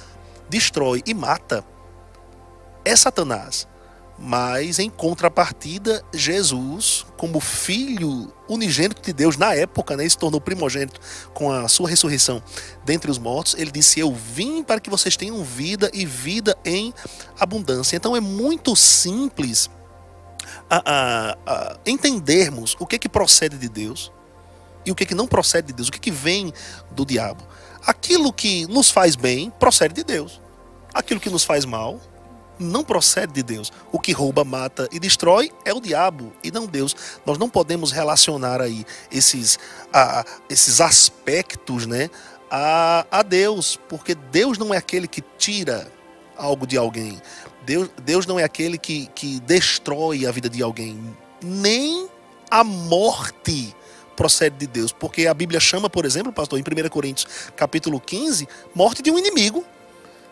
[0.48, 1.64] destrói e mata
[2.84, 3.66] é Satanás.
[4.18, 11.00] Mas em contrapartida, Jesus, como filho unigênito de Deus na época, né, se tornou primogênito
[11.34, 12.40] com a sua ressurreição
[12.84, 16.94] dentre os mortos, ele disse: Eu vim para que vocês tenham vida e vida em
[17.40, 17.96] abundância.
[17.96, 19.68] Então é muito simples
[20.70, 24.12] a- a- a entendermos o que, que procede de Deus
[24.84, 26.52] e o que, que não procede de Deus, o que, que vem
[26.92, 27.42] do diabo.
[27.86, 30.40] Aquilo que nos faz bem procede de Deus.
[30.94, 32.00] Aquilo que nos faz mal
[32.62, 33.72] não procede de Deus.
[33.90, 36.94] O que rouba, mata e destrói é o diabo e não Deus.
[37.26, 39.58] Nós não podemos relacionar aí esses,
[39.92, 42.08] a- esses aspectos né,
[42.50, 45.90] a, a Deus, porque Deus não é aquele que tira
[46.36, 47.20] algo de alguém.
[47.64, 50.98] Deus, Deus não é aquele que, que destrói a vida de alguém.
[51.42, 52.08] Nem
[52.50, 53.74] a morte
[54.16, 54.92] procede de Deus.
[54.92, 59.18] Porque a Bíblia chama, por exemplo, pastor, em 1 Coríntios capítulo 15, morte de um
[59.18, 59.64] inimigo.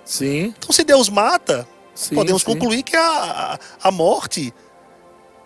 [0.05, 1.67] Sim, Então, se Deus mata,
[2.09, 2.15] sim.
[2.15, 2.47] podemos sim.
[2.53, 4.53] concluir que a, a, morte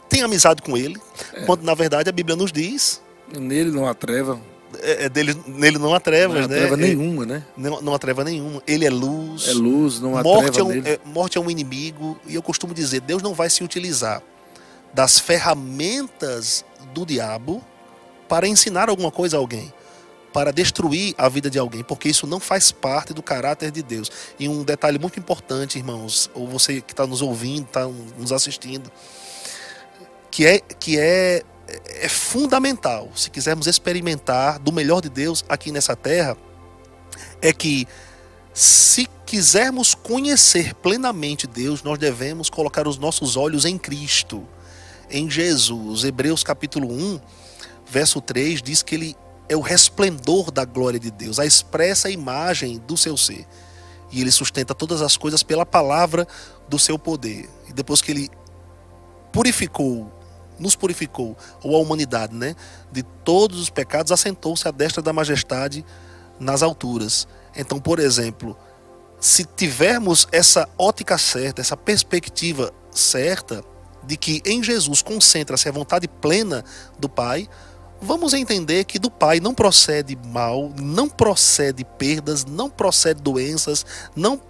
[0.08, 0.96] tem amizade com ele,
[1.32, 1.42] É.
[1.44, 3.00] quando na verdade a Bíblia nos diz
[3.38, 4.38] Nele não há treva,
[4.82, 6.56] é, é dele, nele não há trevas, não há né?
[6.58, 7.44] treva É- nenhuma, né?
[7.56, 8.62] não, não há treva nenhuma.
[8.66, 9.48] Ele é luz.
[9.48, 10.88] É luz, não há morte, é treva um, nele.
[10.88, 12.18] é- morte é um inimigo.
[12.26, 14.22] E eu costumo dizer: Deus não vai se utilizar
[14.92, 17.62] das ferramentas do diabo
[18.28, 19.72] para ensinar alguma coisa a alguém,
[20.34, 24.10] para destruir a vida de alguém, porque isso não faz parte do caráter de Deus.
[24.36, 28.90] E um detalhe muito importante, irmãos, ou você que está nos ouvindo, está nos assistindo,
[30.32, 31.44] que é que é,
[31.86, 36.36] é fundamental, se quisermos experimentar do melhor de Deus aqui nessa terra,
[37.40, 37.86] é que
[38.52, 44.42] se quisermos conhecer plenamente Deus, nós devemos colocar os nossos olhos em Cristo,
[45.08, 46.02] em Jesus.
[46.02, 47.20] Hebreus capítulo 1,
[47.86, 49.16] verso 3 diz que ele
[49.48, 53.46] é o resplendor da glória de Deus, a expressa imagem do seu ser.
[54.10, 56.26] E ele sustenta todas as coisas pela palavra
[56.68, 57.48] do seu poder.
[57.68, 58.30] E depois que ele
[59.32, 60.10] purificou,
[60.58, 62.54] nos purificou, ou a humanidade, né,
[62.92, 65.84] de todos os pecados, assentou-se à destra da majestade
[66.38, 67.26] nas alturas.
[67.56, 68.56] Então, por exemplo,
[69.20, 73.64] se tivermos essa ótica certa, essa perspectiva certa
[74.02, 76.64] de que em Jesus concentra-se a vontade plena
[76.98, 77.48] do Pai,
[78.04, 84.40] vamos entender que do Pai não procede mal, não procede perdas, não procede doenças, não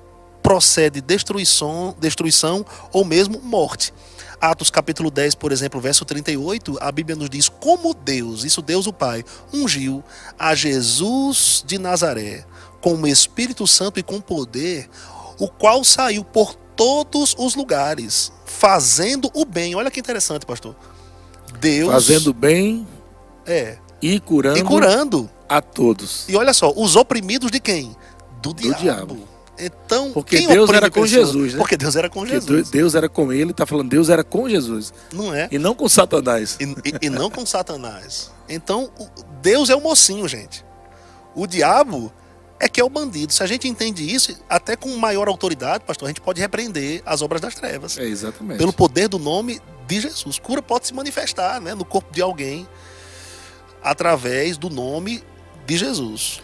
[0.42, 3.94] procede destruição, destruição ou mesmo morte.
[4.40, 8.86] Atos capítulo 10, por exemplo, verso 38, a Bíblia nos diz como Deus, isso Deus
[8.86, 10.04] o Pai, ungiu
[10.38, 12.44] a Jesus de Nazaré
[12.80, 14.90] com o Espírito Santo e com poder,
[15.38, 19.74] o qual saiu por todos os lugares, fazendo o bem.
[19.74, 20.76] Olha que interessante, pastor.
[21.60, 22.86] Deus Fazendo bem
[23.46, 25.30] é e curando, e curando.
[25.48, 26.28] a todos.
[26.28, 27.94] E olha só, os oprimidos de quem?
[28.42, 28.80] Do, diabo.
[28.80, 29.28] diabo.
[29.58, 31.10] Então, Porque quem Deus era com pessoas?
[31.10, 31.58] Jesus, né?
[31.58, 32.70] Porque Deus era com Porque Jesus.
[32.70, 34.92] Deus era com ele, está falando Deus era com Jesus.
[35.12, 35.48] Não é?
[35.50, 36.56] E não com Satanás.
[36.60, 38.30] E, e- e não com Satanás.
[38.48, 38.90] Então,
[39.40, 40.64] Deus é o mocinho, gente.
[41.34, 42.12] O diabo
[42.58, 43.32] é que é o bandido.
[43.32, 47.22] Se a gente entende isso, até com maior autoridade, pastor, a gente pode repreender as
[47.22, 47.96] obras das trevas.
[47.96, 48.58] É, exatamente.
[48.58, 50.38] Pelo poder do nome de Jesus.
[50.38, 52.66] Cura pode se manifestar né, no corpo de alguém
[53.84, 55.22] através do nome
[55.66, 56.40] de Jesus.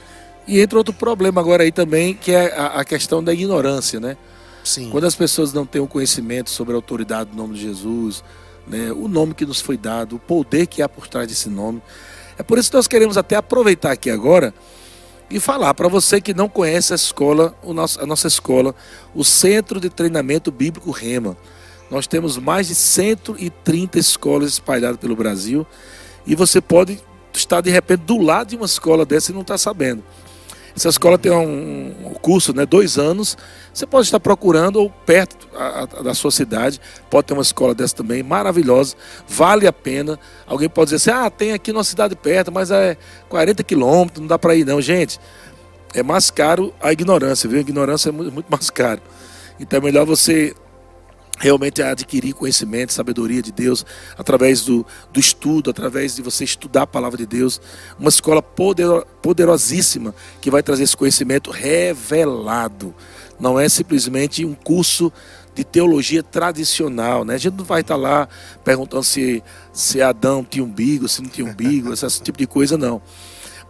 [0.46, 4.16] E entra outro problema agora aí também, que é a, a questão da ignorância, né?
[4.62, 4.90] Sim.
[4.90, 8.22] Quando as pessoas não têm o conhecimento sobre a autoridade do nome de Jesus,
[8.66, 11.83] né, o nome que nos foi dado, o poder que há por trás desse nome.
[12.38, 14.55] É por isso que nós queremos até aproveitar aqui agora
[15.31, 18.74] e falar para você que não conhece a escola, nosso, a nossa escola,
[19.14, 21.37] o Centro de Treinamento Bíblico Rema.
[21.90, 25.66] Nós temos mais de 130 escolas espalhadas pelo Brasil
[26.26, 27.00] e você pode
[27.38, 30.02] estar de repente do lado de uma escola dessa e não está sabendo.
[30.76, 33.36] Essa escola tem um, curso, né, dois anos.
[33.74, 36.80] Você pode estar procurando ou perto a- a- da sua cidade.
[37.10, 38.94] Pode ter uma escola dessa também, maravilhosa.
[39.28, 40.18] Vale a pena.
[40.46, 42.96] Alguém pode dizer assim: ah, tem aqui numa cidade perto, mas é
[43.28, 44.80] 40 quilômetros, não dá para ir, não.
[44.80, 45.18] Gente,
[45.92, 47.58] é mais caro a ignorância, viu?
[47.58, 49.00] A ignorância é mu- muito mais caro.
[49.58, 50.54] Então é melhor você
[51.40, 53.85] realmente adquirir conhecimento, sabedoria de Deus,
[54.18, 57.59] através do, do estudo, através de você estudar a palavra de Deus.
[57.98, 62.94] Uma escola podero- poderosíssima que vai trazer esse conhecimento revelado.
[63.40, 65.11] Não é simplesmente um curso
[65.55, 67.35] de teologia tradicional, né?
[67.35, 68.29] A gente não vai estar lá
[68.62, 73.00] perguntando se, se Adão tinha umbigo, se não tinha umbigo, esse tipo de coisa, não.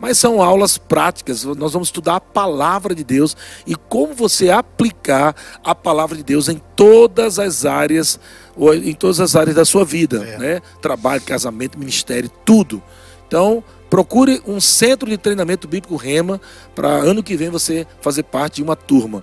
[0.00, 3.36] Mas são aulas práticas, nós vamos estudar a palavra de Deus
[3.66, 8.18] e como você aplicar a palavra de Deus em todas as áreas,
[8.82, 10.38] em todas as áreas da sua vida, É.
[10.38, 10.62] né?
[10.80, 12.82] Trabalho, casamento, ministério, tudo.
[13.28, 16.40] Então, procure um centro de treinamento bíblico Rema
[16.74, 19.22] para ano que vem você fazer parte de uma turma.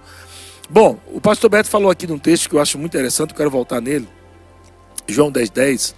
[0.69, 3.49] Bom, o pastor Beto falou aqui num texto que eu acho muito interessante, eu quero
[3.49, 4.07] voltar nele.
[5.07, 5.95] João 10, 10,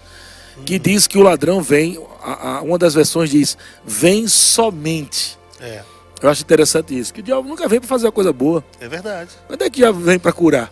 [0.66, 5.38] que diz que o ladrão vem, a- a- uma das versões diz, vem somente.
[5.60, 5.84] É,
[6.22, 8.64] Eu acho interessante isso, que o diabo nunca vem para fazer uma coisa boa.
[8.80, 9.30] é verdade.
[9.48, 10.70] Quando é que o diabo vem para curar,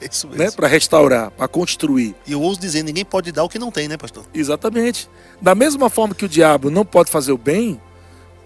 [0.00, 0.36] É isso né?
[0.38, 0.56] mesmo.
[0.56, 2.14] para restaurar, para construir?
[2.26, 4.24] E eu ouso dizer, ninguém pode dar o que não tem, né, pastor?
[4.32, 5.08] Exatamente.
[5.40, 7.78] Da mesma forma que o diabo não pode fazer o bem,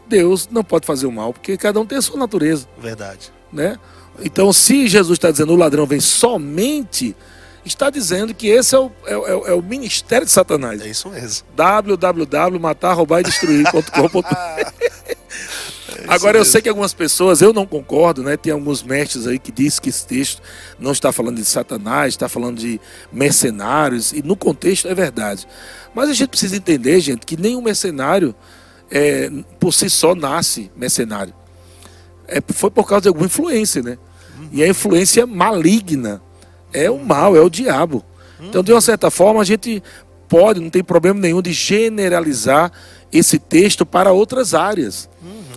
[0.08, 3.32] Deus não pode fazer o mal, porque cada um tem a sua natureza, Verdade.
[3.52, 3.76] né?
[4.22, 7.14] Então, se Jesus está dizendo o ladrão vem somente,
[7.68, 10.80] está dizendo que esse é o, é, o- é o ministério de Satanás.
[10.80, 11.46] É isso mesmo.
[11.54, 14.26] www.matarroubardestruir.com.br
[16.08, 18.36] Agora eu sei que algumas pessoas, eu não concordo, né?
[18.36, 20.40] Tem alguns mestres aí que dizem que esse texto
[20.78, 22.80] não está falando de Satanás, está falando de
[23.12, 25.48] mercenários, e no contexto é verdade.
[25.94, 28.34] Mas a gente precisa entender, gente, que nenhum mercenário
[28.90, 31.34] é, por si só nasce mercenário.
[32.28, 33.98] É, foi por causa de alguma influência, né?
[34.52, 36.22] E a influência maligna
[36.76, 38.04] é o mal, é o diabo.
[38.38, 39.82] Então, de uma certa forma, a gente
[40.28, 42.70] pode, não tem problema nenhum de generalizar
[43.10, 45.08] esse texto para outras áreas.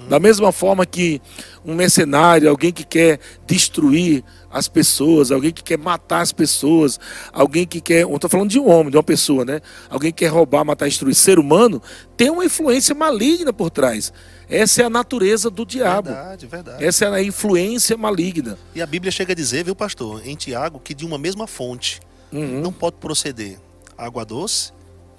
[0.08, 1.22] Da mesma forma que
[1.64, 7.00] um mercenário, alguém que quer destruir as pessoas, alguém que quer matar as pessoas,
[7.32, 8.04] alguém que quer.
[8.04, 9.62] Eu estou falando de um homem, de uma pessoa, né?
[9.90, 11.82] Alguém que quer roubar, matar, destruir ser humano,
[12.18, 14.12] tem uma influência maligna por trás.
[14.50, 16.10] Essa é a natureza do diabo.
[16.10, 16.84] Verdade, verdade.
[16.84, 18.58] Essa é a influência maligna.
[18.74, 22.00] E a Bíblia chega a dizer, viu, pastor, em Tiago, que de uma mesma fonte
[22.32, 22.62] Uhum.
[22.62, 23.60] não pode proceder
[23.98, 24.72] água doce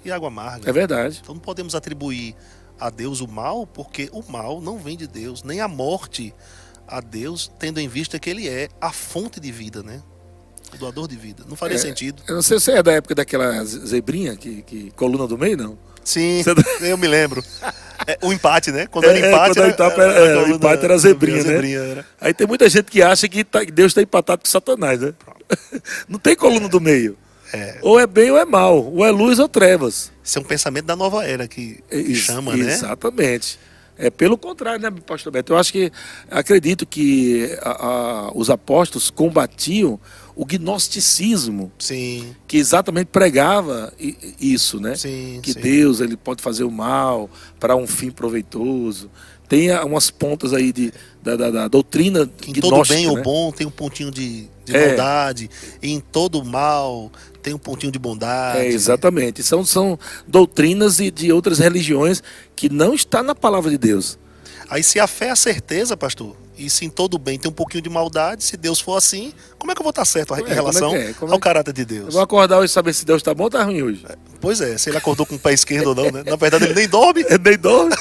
[0.03, 0.69] e água amarga.
[0.69, 1.19] É verdade.
[1.21, 2.35] Então não podemos atribuir
[2.79, 6.33] a Deus o mal, porque o mal não vem de Deus, nem a morte
[6.87, 10.01] a Deus, tendo em vista que ele é a fonte de vida, né?
[10.73, 11.43] O doador de vida.
[11.47, 11.77] Não faria É.
[11.79, 12.23] sentido.
[12.27, 15.77] Eu não sei se é da época daquela zebrinha, que, que coluna do meio, não.
[16.03, 16.53] Sim, Você-
[16.91, 17.43] eu me lembro.
[18.07, 18.87] É, o empate, né?
[18.87, 21.71] Quando era É, empate, quando era era- a é, o empate era zebrinha, né?
[21.91, 22.05] era.
[22.19, 25.13] Aí tem muita gente que acha que tá- que Deus está empatado com Satanás, né?
[26.09, 27.15] Não tem coluna do meio.
[27.53, 27.77] É.
[27.81, 28.83] Ou é bem ou é mal.
[28.83, 30.11] Ou é luz ou trevas.
[30.25, 32.71] Esse é um pensamento da nova era que, Ex- chama, né?
[32.73, 33.59] Exatamente.
[33.97, 35.53] É pelo contrário, né, pastor Beto?
[35.53, 35.91] Eu acho que
[36.29, 39.99] acredito que a- a- os apóstolos combatiam
[40.35, 43.93] o gnosticismo, Sim, que exatamente pregava
[44.39, 44.95] isso, né?
[44.95, 45.59] sim, que sim.
[45.59, 49.09] Deus ele pode fazer o mal para um fim proveitoso.
[49.47, 53.11] tem umas pontas aí de, da, da, da doutrina que em todo bem né?
[53.11, 54.87] ou bom tem um pontinho de, de é.
[54.87, 55.49] maldade,
[55.81, 58.59] e em todo mal tem um pontinho de bondade.
[58.59, 59.43] É, exatamente.
[59.43, 62.21] São, são doutrinas de, de outras religiões
[62.55, 64.17] que não está na palavra de Deus.
[64.69, 67.53] Aí se a fé é a certeza, pastor, e se em todo bem tem um
[67.53, 70.49] pouquinho de maldade, se Deus for assim, como é que eu vou estar certo em
[70.49, 71.15] é, relação é é?
[71.19, 72.05] ao caráter de Deus?
[72.07, 74.05] Eu vou acordar hoje e saber se Deus está bom ou está ruim hoje.
[74.39, 76.23] Pois é, se ele acordou com o pé esquerdo ou não, né?
[76.25, 77.21] Na verdade ele nem dorme.
[77.27, 77.95] ele nem dorme.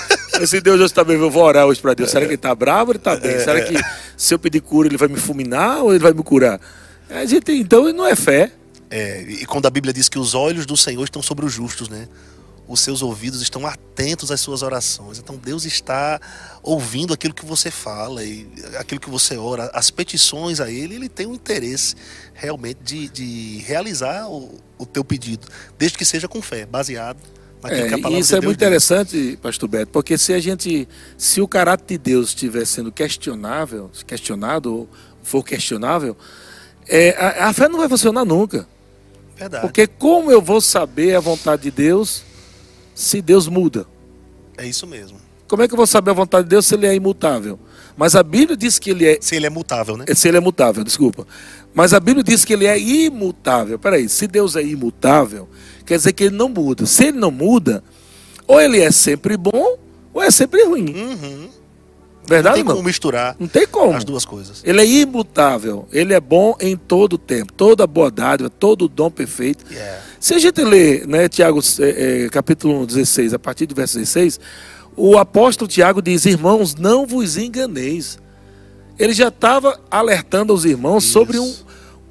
[0.47, 2.11] se Deus está bem, eu vou orar hoje para Deus.
[2.11, 3.39] Será que ele está bravo ou ele está bem?
[3.39, 3.75] Será que
[4.17, 6.61] se eu pedir cura ele vai me fulminar ou ele vai me curar?
[7.09, 8.53] A gente, então não é fé.
[8.91, 11.89] É, e quando a Bíblia diz que os olhos do Senhor estão sobre os justos,
[11.89, 12.09] né?
[12.71, 15.19] Os seus ouvidos estão atentos às suas orações.
[15.19, 16.21] Então Deus está
[16.63, 21.09] ouvindo aquilo que você fala e aquilo que você ora, as petições a Ele, Ele
[21.09, 21.97] tem um interesse
[22.33, 27.19] realmente de, de realizar o, o teu pedido, desde que seja com fé, baseado
[27.61, 28.67] naquilo é, que a palavra Isso de é muito diz.
[28.67, 33.91] interessante, Pastor Beto, porque se a gente, se o caráter de Deus estiver sendo questionável,
[34.07, 34.89] questionado ou
[35.25, 36.17] for questionável,
[36.89, 38.67] é, a, a fé não vai funcionar nunca.
[39.37, 39.63] Verdade.
[39.63, 42.23] Porque como eu vou saber a vontade de Deus
[43.01, 43.87] se Deus muda?
[44.59, 45.19] É isso mesmo.
[45.49, 47.59] Como é que eu vou saber a vontade de Deus se ele é imutável?
[47.97, 49.19] Mas a Bíblia diz que ele é.
[49.21, 50.05] Se ele é mutável, né?
[50.15, 51.27] Se ele é mutável, desculpa.
[51.75, 53.79] Mas a Bíblia diz que ele é imutável.
[53.79, 55.49] Peraí, se Deus é imutável,
[55.87, 56.85] quer dizer que ele não muda.
[56.85, 57.83] Se ele não muda,
[58.47, 59.79] ou ele é sempre bom,
[60.13, 60.95] ou é sempre ruim.
[60.95, 61.49] Uhum.
[62.31, 63.97] Verdade não tem como misturar não tem como.
[63.97, 64.63] as duas coisas.
[64.65, 69.11] Ele é imutável, ele é bom em todo o tempo, toda boa dádiva, todo dom
[69.11, 69.65] perfeito.
[69.69, 70.01] Yeah.
[70.21, 74.39] Se a gente ler, né, Tiago, é, é, capítulo 16, a partir do verso 16,
[74.97, 78.17] o apóstolo Tiago diz: Irmãos, não vos enganeis.
[78.97, 81.13] Ele já estava alertando aos irmãos Isso.
[81.13, 81.53] sobre um,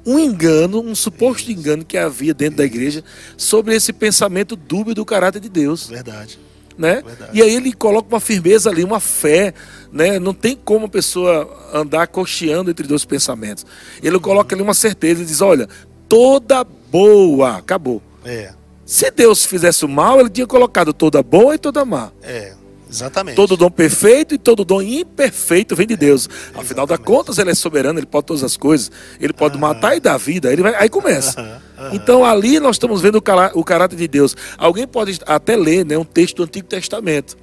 [0.04, 1.58] um engano, um suposto Isso.
[1.58, 2.58] engano que havia dentro Isso.
[2.58, 3.04] da igreja
[3.38, 5.86] sobre esse pensamento dúbio do caráter de Deus.
[5.88, 6.49] Verdade
[6.80, 7.02] né?
[7.04, 7.30] Verdade.
[7.34, 9.52] E aí ele coloca uma firmeza ali, uma fé,
[9.92, 10.18] né?
[10.18, 13.66] Não tem como a pessoa andar cocheando entre dois pensamentos.
[14.02, 14.22] Ele uhum.
[14.22, 15.68] coloca ali uma certeza, e diz, olha,
[16.08, 18.02] toda boa, acabou.
[18.24, 18.52] É.
[18.86, 22.10] Se Deus fizesse o mal, ele tinha colocado toda boa e toda má.
[22.22, 22.54] É.
[22.90, 23.36] Exatamente.
[23.36, 26.28] Todo dom perfeito e todo dom imperfeito vem de Deus.
[26.52, 28.90] É, Afinal das contas, ele é soberano, ele pode todas as coisas.
[29.20, 30.52] Ele pode matar e dar vida.
[30.52, 31.62] Ele vai, aí começa.
[31.92, 33.22] Então ali nós estamos vendo
[33.54, 34.36] o, caráter de Deus.
[34.58, 37.36] Alguém pode até ler né, um texto do Antigo Testamento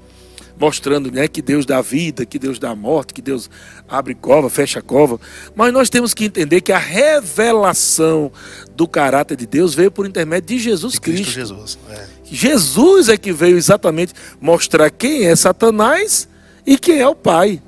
[0.59, 3.49] mostrando né, que Deus dá vida, que Deus dá morte, que Deus
[3.87, 5.19] abre cova, fecha cova.
[5.55, 8.31] Mas nós temos que entender que a revelação
[8.75, 11.23] do caráter de Deus veio por intermédio de Jesus de Cristo.
[11.23, 11.39] Cristo.
[11.39, 12.05] Jesus, é.
[12.25, 16.27] Jesus é que veio exatamente mostrar quem é Satanás
[16.65, 17.61] e quem é o Pai.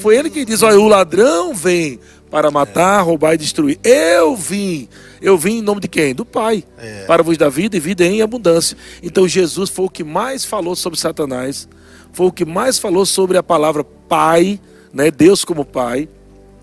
[0.00, 1.98] Foi ele que diz: olha, o ladrão vem
[2.34, 3.02] para matar, é.
[3.02, 3.78] roubar e destruir.
[3.84, 4.88] Eu vim.
[5.22, 6.12] Eu vim em nome de quem?
[6.12, 6.64] Do Pai.
[6.76, 7.04] É.
[7.04, 8.76] Para vos dar vida e vida em abundância.
[9.00, 11.68] Então Jesus foi o que mais falou sobre Satanás
[12.14, 14.60] foi o que mais falou sobre a palavra Pai,
[14.92, 15.10] né?
[15.10, 16.08] Deus como Pai.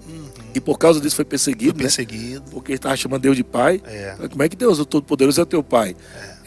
[0.07, 0.29] Uhum.
[0.55, 1.73] E por causa disso foi perseguido.
[1.73, 1.83] Foi né?
[1.83, 2.39] perseguido.
[2.39, 2.47] Né?
[2.51, 3.81] Porque estava chamando Deus de Pai.
[3.85, 4.15] É.
[4.29, 5.95] Como é que Deus, o Todo-Poderoso, é o teu Pai?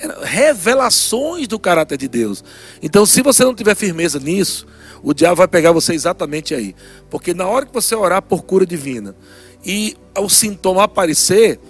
[0.00, 0.24] É.
[0.24, 2.42] Revelações do caráter de Deus.
[2.82, 4.66] Então, se você não tiver firmeza nisso,
[5.04, 6.74] o diabo vai pegar você exatamente aí.
[7.10, 9.14] Porque na hora que você orar por cura divina
[9.64, 11.60] e o sintoma aparecer,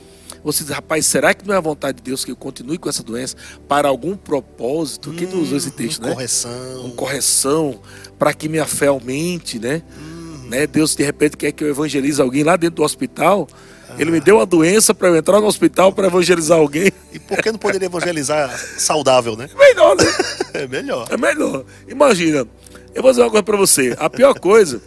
[0.44, 2.88] você diz, rapaz, será que não é a vontade de Deus que eu continue com
[2.88, 3.34] essa doença
[3.66, 5.10] para algum propósito?
[5.10, 6.12] Hum, Quem não usou esse texto, né?
[6.12, 6.84] Correção.
[6.84, 7.80] Uma correção,
[8.18, 9.82] para que minha fé aumente, né?
[9.98, 10.48] Hum.
[10.48, 10.66] né?
[10.66, 13.48] Deus de repente quer que eu evangelize alguém lá dentro do hospital.
[13.88, 13.96] Ah.
[13.98, 16.92] Ele me deu uma doença para eu entrar no hospital para evangelizar alguém.
[17.12, 19.48] E por que não poderia evangelizar saudável, né?
[19.56, 20.04] Melhor, né?
[20.54, 21.08] é melhor.
[21.10, 21.64] É melhor.
[21.88, 22.46] Imagina,
[22.94, 23.96] eu vou dizer uma coisa para você.
[23.98, 24.80] A pior coisa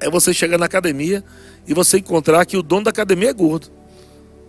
[0.00, 1.24] é você chegar na academia
[1.66, 3.70] e você encontrar que o dono da academia é gordo.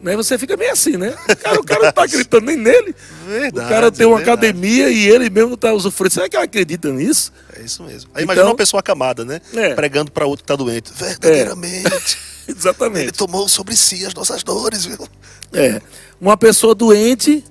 [0.02, 0.16] Né?
[0.16, 1.14] Você fica meio assim, né?
[1.42, 2.96] Cara, o cara não tá acreditando nem nele.
[3.28, 4.48] Verdade, o cara tem uma verdade.
[4.48, 6.14] academia e ele mesmo não tá usufruindo.
[6.14, 7.34] Será que ele acredita nisso?
[7.54, 8.10] É isso mesmo.
[8.14, 9.42] Aí então, imagina uma pessoa acamada, né?
[9.54, 9.74] É.
[9.74, 10.92] Pregando para outro que tá doente.
[10.96, 12.18] Verdadeiramente.
[12.48, 12.52] É.
[12.52, 13.04] Exatamente.
[13.04, 15.06] Ele tomou sobre si as nossas dores, viu?
[15.52, 15.82] É.
[16.22, 17.44] Uma pessoa doente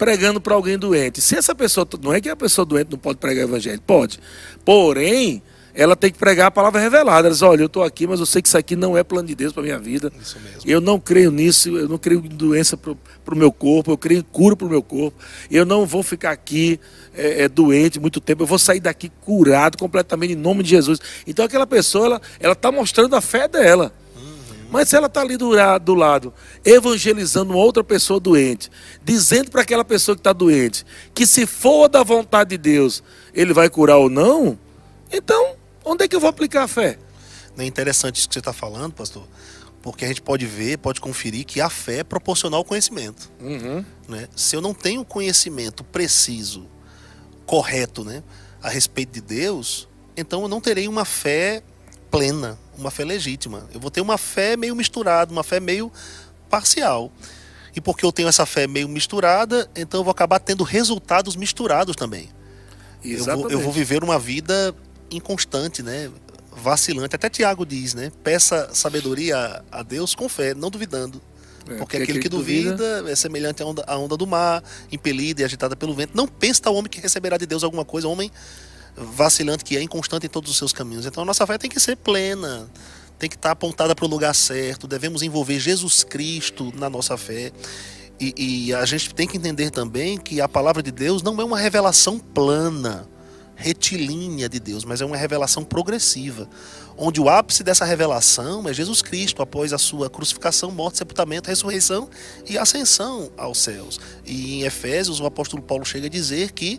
[0.00, 1.20] pregando para alguém doente.
[1.20, 1.86] Se essa pessoa.
[2.02, 3.82] Não é que a pessoa doente não pode pregar o evangelho.
[3.86, 4.18] Pode.
[4.64, 5.42] Porém
[5.74, 7.28] ela tem que pregar a palavra revelada.
[7.28, 9.28] Ela diz, olha, eu estou aqui, mas eu sei que isso aqui não é plano
[9.28, 10.10] de Deus para minha vida.
[10.20, 10.62] Isso mesmo.
[10.64, 14.20] Eu não creio nisso, eu não creio em doença para o meu corpo, eu creio
[14.20, 15.16] em cura para o meu corpo.
[15.50, 16.80] Eu não vou ficar aqui
[17.14, 20.98] é, é, doente muito tempo, eu vou sair daqui curado completamente em nome de Jesus.
[21.26, 23.92] Então aquela pessoa, ela está mostrando a fé dela.
[24.70, 25.50] Mas se ela está ali do,
[25.82, 26.32] do, lado,
[26.64, 28.70] evangelizando outra pessoa doente,
[29.02, 33.02] dizendo para aquela pessoa que está doente que se for da vontade de Deus,
[33.34, 34.58] ele vai curar ou não,
[35.12, 36.98] então Onde é que eu vou aplicar a fé?
[37.56, 39.26] Não é interessante isso que você está falando, pastor?
[39.82, 43.30] Porque a gente pode ver, pode conferir que a fé é proporcional ao conhecimento.
[43.40, 43.84] Uhum.
[44.08, 44.28] Né?
[44.36, 46.68] Se eu não tenho conhecimento preciso,
[47.46, 48.22] correto, né,
[48.62, 51.62] a respeito de Deus, então eu não terei uma fé
[52.10, 53.68] plena, uma fé legítima.
[53.72, 55.92] Eu vou ter uma fé meio misturada, uma fé meio
[56.48, 57.12] parcial.
[57.74, 61.94] E porque eu tenho essa fé meio misturada, então eu vou acabar tendo resultados misturados
[61.94, 62.28] também.
[63.04, 64.74] Eu vou, eu vou, viver uma vida
[65.10, 66.10] inconstante, né?
[66.52, 67.14] Vacilante.
[67.14, 68.12] Até Tiago diz, né?
[68.22, 71.22] Peça sabedoria a Deus com fé, não duvidando.
[71.68, 75.42] É, porque aquele que duvida, duvida, é semelhante à onda, à onda do mar, impelida
[75.42, 76.12] e agitada pelo vento.
[76.14, 78.30] Não pense tal homem que receberá de Deus alguma coisa, homem
[78.96, 81.06] vacilante que é inconstante em todos os seus caminhos.
[81.06, 82.70] Então a nossa fé tem que ser plena,
[83.18, 87.52] tem que estar apontada para o lugar certo, devemos envolver Jesus Cristo na nossa fé.
[88.20, 91.44] E, e, a gente tem que entender também que a palavra de Deus não é
[91.44, 93.08] uma revelação plana,
[93.60, 96.48] retilínea de Deus, mas é uma revelação progressiva,
[96.98, 102.10] onde o ápice dessa revelação é Jesus Cristo, após a sua crucificação, morte, sepultamento, ressurreição
[102.46, 103.98] e ascensão aos céus.
[104.24, 106.78] E em Efésios, o apóstolo Paulo chega a dizer que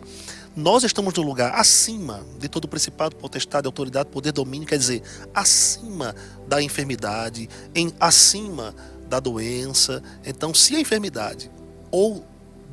[0.54, 5.02] nós estamos no lugar acima de todo principado, potestade, autoridade, poder, domínio, quer dizer,
[5.34, 6.14] acima
[6.46, 8.74] da enfermidade, em acima
[9.08, 10.02] da doença.
[10.24, 11.50] Então, se a enfermidade
[11.90, 12.24] ou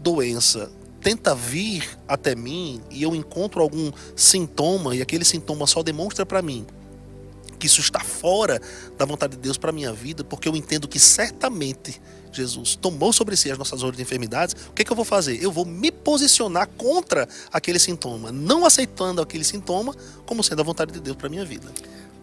[0.01, 0.71] doença
[1.01, 6.41] tenta vir até mim e eu encontro algum sintoma e aquele sintoma só demonstra para
[6.41, 6.65] mim
[7.57, 8.61] que isso está fora
[8.97, 12.01] da vontade de Deus para minha vida, porque eu entendo que certamente
[12.31, 15.05] Jesus tomou sobre si as nossas dores de enfermidades, o que, é que eu vou
[15.05, 15.41] fazer?
[15.41, 20.91] Eu vou me posicionar contra aquele sintoma, não aceitando aquele sintoma como sendo a vontade
[20.91, 21.67] de Deus para minha vida.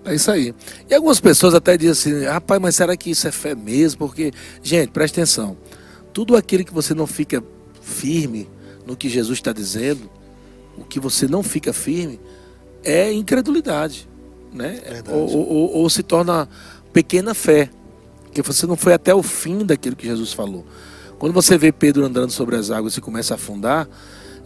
[0.05, 0.55] É isso aí.
[0.89, 3.99] E algumas pessoas até dizem assim, rapaz, mas será que isso é fé mesmo?
[3.99, 4.33] Porque,
[4.63, 5.57] gente, presta atenção.
[6.13, 7.43] Tudo aquilo que você não fica
[7.83, 8.49] firme
[8.87, 10.09] no que Jesus está dizendo,
[10.79, 12.21] o que você não fica firme,
[12.85, 14.09] é incredulidade.
[14.53, 14.81] Né?
[15.09, 16.49] Ou, ou, ou se torna
[16.93, 17.69] pequena fé.
[18.37, 20.67] Porque você não foi até o fim daquilo que Jesus falou.
[21.19, 23.89] Quando você vê Pedro andando sobre as águas e começa a afundar,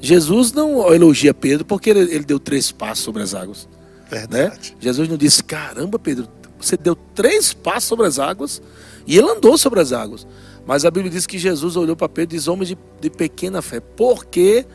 [0.00, 3.68] Jesus não elogia Pedro porque ele, ele deu três passos sobre as águas.
[4.08, 4.70] Verdade.
[4.70, 4.76] Né?
[4.78, 8.62] Jesus não disse: caramba, Pedro, você deu três passos sobre as águas
[9.08, 10.24] e ele andou sobre as águas.
[10.64, 13.60] Mas a Bíblia diz que Jesus olhou para Pedro e diz: homem de, de pequena
[13.60, 14.66] fé, por que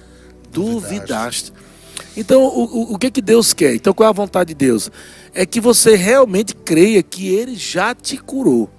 [0.52, 1.54] duvidaste?
[1.54, 1.54] duvidaste?
[2.18, 3.76] Então, o, o, o que, que Deus quer?
[3.76, 4.92] Então, qual é a vontade de Deus?
[5.34, 8.75] É que você realmente creia que Ele já te curou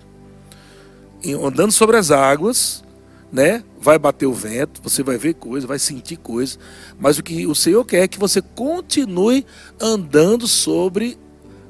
[1.35, 2.85] andando sobre as águas,
[3.33, 3.63] né?
[3.81, 6.59] Vai bater o vento, você vai ver coisas, vai sentir coisas,
[6.99, 9.45] mas o que o Senhor quer é que você continue
[9.81, 11.19] andando sobre,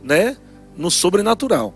[0.02, 0.36] né?
[0.76, 1.74] No sobrenatural.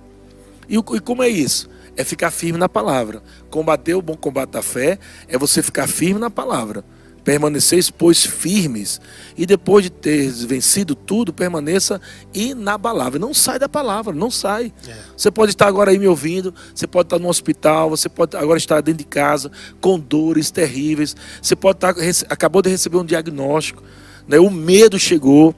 [0.69, 1.69] E, e como é isso?
[1.97, 3.23] É ficar firme na palavra.
[3.51, 6.85] Combater o bom combate da fé é você ficar firme na palavra.
[7.31, 9.01] Permaneceis, pois, firmes.
[9.39, 12.01] E depois de ter vencido tudo, permaneça
[12.35, 13.21] inabalável.
[13.21, 14.73] Não sai da palavra, não sai.
[14.89, 14.97] É.
[15.17, 18.59] Você pode estar agora aí me ouvindo, você pode estar no hospital, você pode agora
[18.59, 19.49] estar dentro de casa,
[19.81, 21.15] com dores terríveis.
[21.41, 21.95] Você pode estar,
[22.29, 23.81] acabou de receber um diagnóstico,
[24.27, 24.41] né?
[24.41, 25.55] o medo chegou.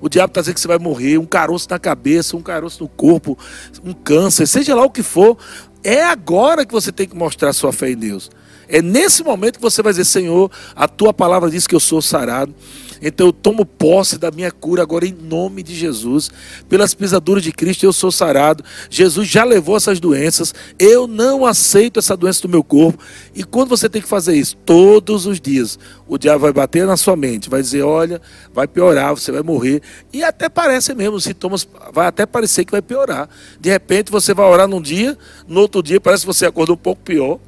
[0.00, 2.88] O diabo está dizendo que você vai morrer, um caroço na cabeça, um caroço no
[2.88, 3.38] corpo,
[3.84, 5.38] um câncer, seja lá o que for.
[5.84, 8.28] É agora que você tem que mostrar sua fé em Deus.
[8.68, 12.00] É nesse momento que você vai dizer: Senhor, a tua palavra diz que eu sou
[12.00, 12.54] sarado.
[13.02, 16.30] Então eu tomo posse da minha cura agora em nome de Jesus.
[16.68, 18.64] Pelas pisaduras de Cristo eu sou sarado.
[18.88, 20.54] Jesus já levou essas doenças.
[20.78, 23.02] Eu não aceito essa doença do meu corpo.
[23.34, 24.56] E quando você tem que fazer isso?
[24.58, 25.78] Todos os dias.
[26.06, 28.22] O diabo vai bater na sua mente, vai dizer: olha,
[28.54, 29.82] vai piorar, você vai morrer.
[30.12, 33.28] E até parece mesmo, os sintomas vai até parecer que vai piorar.
[33.60, 36.78] De repente você vai orar num dia, no outro dia parece que você acordou um
[36.78, 37.40] pouco pior.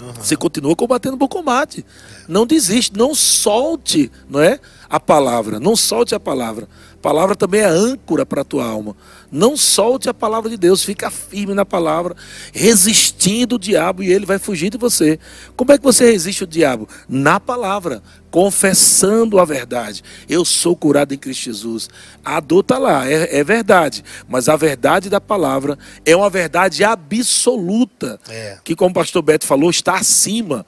[0.00, 0.12] Uhum.
[0.14, 1.84] Você continua combatendo o bom combate.
[2.28, 4.58] Não desiste, não solte, não é?
[4.88, 6.68] A palavra, não solte a palavra.
[7.00, 8.94] A palavra também é âncora para a tua alma.
[9.32, 12.14] Não solte a palavra de Deus, fica firme na palavra,
[12.52, 15.18] resistindo o diabo e ele vai fugir de você.
[15.56, 16.86] Como é que você resiste o diabo?
[17.08, 20.04] Na palavra, confessando a verdade.
[20.28, 21.88] Eu sou curado em Cristo Jesus.
[22.22, 26.84] A dor está lá, é, é, verdade, mas a verdade da palavra é uma verdade
[26.84, 28.58] absoluta, é.
[28.62, 30.66] que, como o pastor Beto falou, está acima.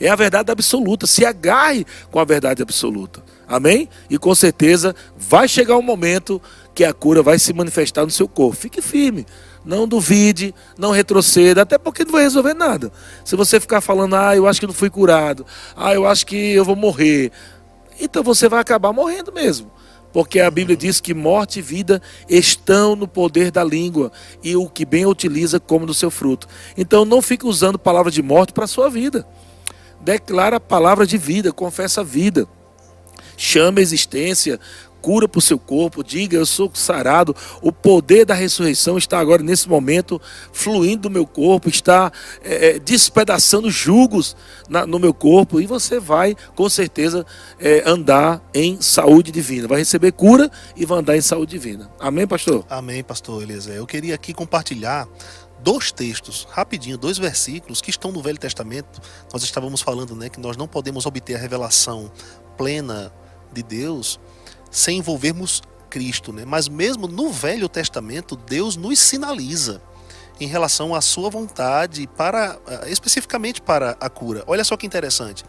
[0.00, 1.06] É a verdade absoluta.
[1.06, 3.22] Se agarre com a verdade absoluta.
[3.48, 3.88] Amém?
[4.10, 6.40] E com certeza vai chegar um momento
[6.74, 8.54] que a cura vai se manifestar no seu corpo.
[8.54, 9.24] Fique firme.
[9.64, 12.92] Não duvide, não retroceda, até porque não vai resolver nada.
[13.24, 16.36] Se você ficar falando, ah, eu acho que não fui curado, ah, eu acho que
[16.36, 17.32] eu vou morrer,
[18.00, 19.70] então você vai acabar morrendo mesmo.
[20.12, 24.10] Porque a Bíblia diz que morte e vida estão no poder da língua
[24.42, 26.46] e o que bem utiliza como no seu fruto.
[26.76, 29.26] Então não fique usando palavra de morte para a sua vida.
[30.00, 32.48] Declara a palavra de vida, confessa a vida
[33.38, 34.58] chama a existência,
[35.00, 39.42] cura para o seu corpo, diga eu sou sarado, o poder da ressurreição está agora
[39.42, 40.20] nesse momento
[40.52, 42.12] fluindo do meu corpo, está
[42.42, 44.36] é, é, despedaçando jugos
[44.68, 47.24] na, no meu corpo e você vai com certeza
[47.60, 51.88] é, andar em saúde divina, vai receber cura e vai andar em saúde divina.
[52.00, 52.66] Amém, pastor?
[52.68, 53.76] Amém, pastor Eliezer.
[53.76, 55.08] Eu queria aqui compartilhar
[55.62, 59.00] dois textos, rapidinho, dois versículos que estão no Velho Testamento.
[59.32, 62.10] Nós estávamos falando, né, que nós não podemos obter a revelação
[62.56, 63.12] plena
[63.52, 64.18] de Deus
[64.70, 66.44] sem envolvermos Cristo, né?
[66.44, 69.80] Mas mesmo no Velho Testamento, Deus nos sinaliza
[70.40, 74.44] em relação à sua vontade para eh, especificamente para a cura.
[74.46, 75.44] Olha só que interessante.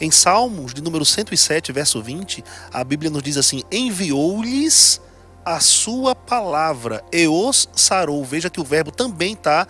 [0.00, 2.42] Em Salmos de número 107, verso 20,
[2.72, 5.00] a Bíblia nos diz assim: "Enviou-lhes
[5.44, 8.24] a sua palavra e os sarou".
[8.24, 9.66] Veja que o verbo também está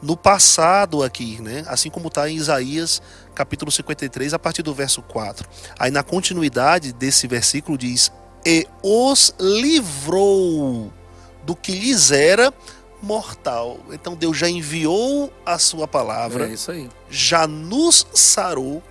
[0.00, 1.64] no passado aqui, né?
[1.66, 3.00] Assim como está em Isaías
[3.34, 5.48] capítulo 53, a partir do verso 4.
[5.78, 8.12] Aí na continuidade desse versículo diz:
[8.44, 10.92] E os livrou
[11.44, 12.52] do que lhes era
[13.02, 13.80] mortal.
[13.90, 16.88] Então Deus já enviou a sua palavra, é isso aí.
[17.10, 18.82] já nos sarou,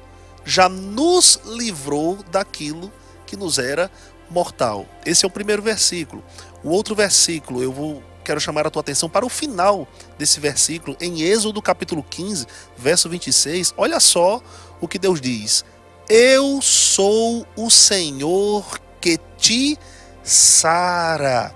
[0.44, 2.92] já nos livrou daquilo
[3.26, 3.90] que nos era
[4.30, 4.86] mortal.
[5.06, 6.24] Esse é o primeiro versículo.
[6.64, 10.96] O outro versículo, eu vou quero chamar a tua atenção para o final desse versículo,
[11.00, 12.46] em Êxodo capítulo 15,
[12.78, 13.74] verso 26.
[13.78, 14.42] Olha só
[14.80, 15.66] o que Deus diz:
[16.10, 19.78] Eu sou o Senhor que te
[20.24, 21.54] sara.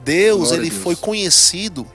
[0.00, 0.82] Deus, Glória ele Deus.
[0.82, 1.86] foi conhecido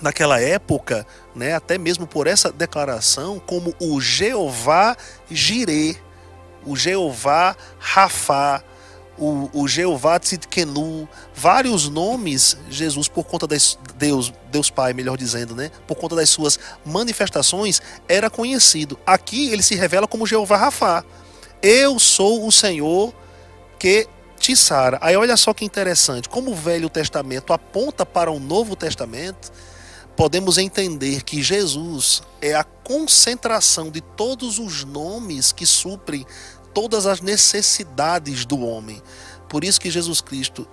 [0.00, 4.96] naquela época, né, até mesmo por essa declaração, como o Jeová
[5.30, 5.96] Jireh,
[6.64, 8.62] o Jeová Rafá,
[9.18, 15.54] o, o Jeová Tzidkenu, vários nomes, Jesus, por conta das Deus, Deus Pai, melhor dizendo,
[15.54, 15.70] né?
[15.86, 18.98] Por conta das suas manifestações, era conhecido.
[19.06, 21.04] Aqui ele se revela como Jeová Rafá.
[21.62, 23.14] Eu sou o Senhor
[23.78, 24.08] que
[24.38, 24.98] te sara.
[25.00, 29.50] Aí olha só que interessante, como o Velho Testamento aponta para o Novo Testamento,
[30.16, 36.26] podemos entender que Jesus é a concentração de todos os nomes que suprem
[36.74, 39.00] todas as necessidades do homem.
[39.48, 40.66] Por isso que Jesus Cristo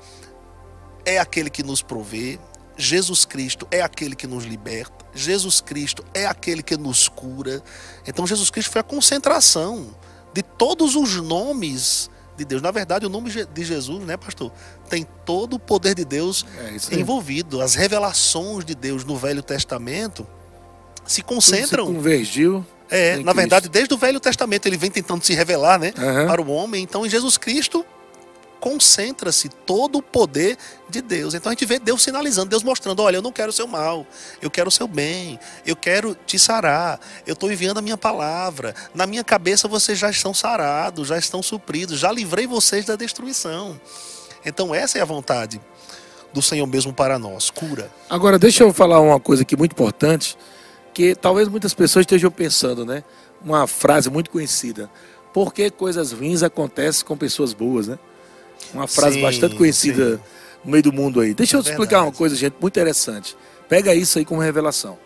[1.06, 2.39] é aquele que nos provê,
[2.76, 7.62] Jesus Cristo é aquele que nos liberta, Jesus Cristo é aquele que nos cura.
[8.08, 9.95] Então Jesus Cristo foi a concentração
[10.34, 12.62] de todos os nomes de Deus.
[12.62, 14.52] Na verdade, o nome de Jesus, né, pastor,
[14.89, 16.45] tem todo o poder de Deus
[16.89, 17.62] É envolvido.
[17.62, 20.26] As revelações de Deus no Velho Testamento
[21.06, 22.66] se Tudo concentram se convergiu.
[22.92, 26.28] É, na verdade, desde o Velho Testamento ele vem tentando se revelar, né, Aham.
[26.28, 26.84] para o homem.
[26.84, 27.86] Então, em Jesus Cristo
[28.62, 30.56] concentra-se todo o poder
[30.88, 31.34] de Deus.
[31.34, 34.06] Então a gente vê Deus sinalizando, Deus mostrando, olha, eu não quero o seu mal,
[34.39, 38.76] eu quero o seu bem, eu quero te sarar, eu estou enviando a minha palavra.
[38.94, 43.82] Na minha cabeça vocês já estão sarados, já estão supridos, já livrei vocês da destruição.
[44.46, 45.60] Então essa é a vontade
[46.32, 47.92] do Senhor mesmo para nós, cura.
[48.08, 50.38] Agora, deixa eu falar uma coisa aqui muito importante,
[50.94, 53.04] que talvez muitas pessoas estejam pensando, né?
[53.44, 54.89] Uma frase muito conhecida.
[55.34, 57.98] Por que coisas ruins acontecem com pessoas boas, né?
[58.74, 60.22] Uma frase Sim, bastante conhecida sim.
[60.66, 61.34] no meio do mundo aí.
[61.34, 62.18] Deixa eu É te explicar uma verdade.
[62.18, 63.36] coisa, gente, muito interessante.
[63.68, 64.98] Pega isso aí como revelação.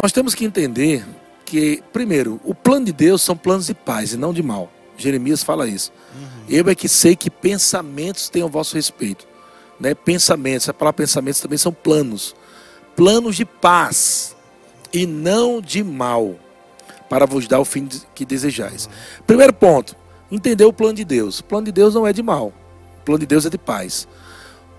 [0.00, 1.04] Nós temos que entender
[1.44, 4.70] que, primeiro, o plano de Deus são planos de paz e não de mal.
[4.96, 5.92] Jeremias fala isso.
[6.48, 9.26] Eu é que sei que pensamentos têm ao vosso respeito.
[9.78, 9.94] Né?
[9.94, 12.34] Pensamentos, a palavra pensamentos também são planos.
[12.98, 14.34] Planos de paz
[14.92, 16.34] e não de mal,
[17.08, 18.90] para vos dar o fim que desejais.
[19.24, 19.94] Primeiro ponto,
[20.32, 21.38] entender o plano de Deus.
[21.38, 22.52] O plano de Deus não é de mal.
[23.00, 24.08] O plano de Deus é de paz.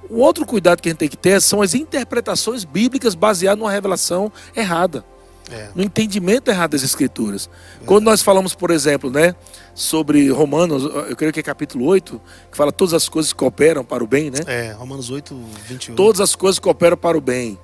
[0.10, 3.72] O outro cuidado que a gente tem que ter são as interpretações bíblicas baseadas numa
[3.72, 5.06] revelação errada
[5.50, 5.70] É.
[5.74, 7.50] no entendimento errado das escrituras.
[7.86, 9.34] Quando nós falamos, por exemplo, né,
[9.74, 14.04] sobre Romanos, eu creio que é capítulo 8, que fala todas as coisas cooperam para
[14.04, 14.40] o bem, né?
[14.46, 15.34] É, Romanos 8,
[15.70, 15.96] 21.
[15.96, 17.58] Todas as coisas cooperam para o bem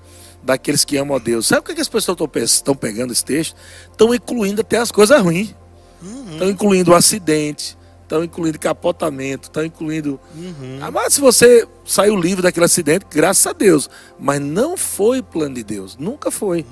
[0.46, 1.48] daqueles que amam a Deus.
[1.48, 3.56] Sabe o que, que as pessoas estão pe- estão pegando esse texto?
[3.91, 5.56] Estão incluindo até as coisas ruins.
[6.04, 10.20] Uhum, Estão incluindo o acidente, estão incluindo capotamento, estão incluindo.
[10.36, 10.78] uhum.
[10.82, 13.89] Ah, mas se você saiu livre daquele acidente, graças a Deus.
[14.20, 15.98] Mas não foi plano de Deus.
[15.98, 16.64] Nunca foi.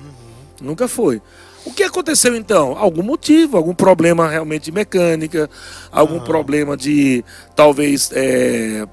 [0.62, 1.20] Nunca foi.
[1.66, 2.76] O que aconteceu então?
[2.78, 5.50] Algum motivo, algum problema realmente de mecânica,
[5.90, 6.24] algum Ah.
[6.24, 7.24] problema de
[7.56, 8.86] talvez é,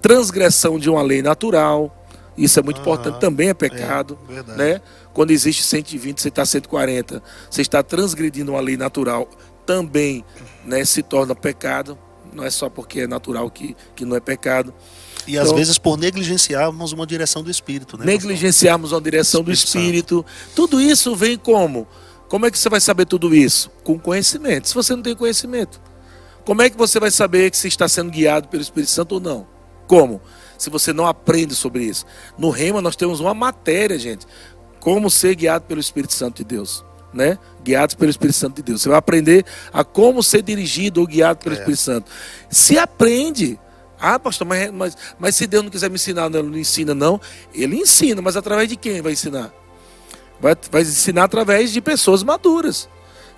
[0.00, 2.01] transgressão de uma lei natural.
[2.36, 2.82] Isso é muito Aham.
[2.82, 4.18] importante, também é pecado.
[4.28, 4.80] É, né?
[5.12, 9.28] Quando existe 120, você está 140, você está transgredindo uma lei natural,
[9.66, 10.24] também
[10.64, 11.98] né, se torna pecado.
[12.32, 14.72] Não é só porque é natural que, que não é pecado.
[15.26, 18.06] E às Então- vezes por negligenciarmos uma direção do Espírito, né?
[18.06, 20.26] Negligenciarmos a direção do Espírito Espírito.
[20.54, 21.86] Tudo isso vem como?
[22.28, 23.70] Como é que você vai saber tudo isso?
[23.84, 24.66] Com conhecimento.
[24.68, 25.78] Se você não tem conhecimento,
[26.44, 29.20] Como é que você vai saber que você está sendo guiado pelo Espírito Santo ou
[29.20, 29.46] não?
[29.86, 30.20] Como?
[30.62, 32.06] Se você não aprende sobre isso.
[32.38, 34.24] No Rema nós temos uma matéria, gente.
[34.78, 36.84] Como ser guiado pelo Espírito Santo de Deus.
[37.12, 37.36] Né?
[37.64, 38.80] Guiados pelo Espírito Santo de Deus.
[38.80, 41.58] Você vai aprender a como ser dirigido ou guiado pelo é.
[41.58, 42.12] Espírito Santo.
[42.48, 43.58] Se aprende.
[43.98, 47.20] Ah, pastor, mas, mas, mas se Deus não quiser me ensinar, não, não ensina, não.
[47.52, 49.52] Ele ensina, mas através de quem vai ensinar?
[50.40, 52.88] Vai, vai ensinar através de pessoas maduras.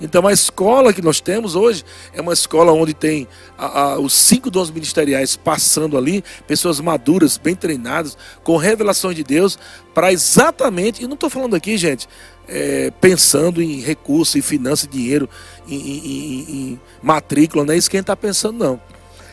[0.05, 1.82] Então a escola que nós temos hoje
[2.12, 3.26] é uma escola onde tem
[3.57, 9.24] a, a, os cinco dons ministeriais passando ali, pessoas maduras, bem treinadas, com revelações de
[9.24, 9.59] Deus,
[9.94, 12.07] para exatamente, e não estou falando aqui, gente,
[12.46, 15.26] é, pensando em recursos, em finanças, dinheiro,
[15.66, 18.80] em, em, em, em matrícula, não é isso que a gente está pensando, não.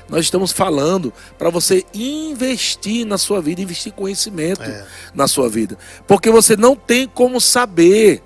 [0.08, 4.86] Nós estamos falando para você investir na sua vida, investir conhecimento é.
[5.14, 5.78] na sua vida.
[6.08, 8.22] Porque você não tem como saber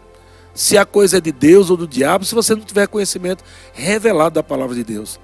[0.56, 3.44] se a coisa é de Deus ou do diabo se você não tiver conhecimento
[3.74, 5.20] revelado da palavra de Deus.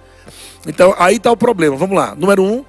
[0.67, 1.75] Então, aí está o problema.
[1.75, 2.13] Vamos lá.
[2.13, 2.63] Número um.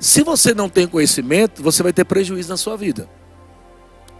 [0.00, 3.08] Se você não tem conhecimento, você vai ter prejuízo na sua vida.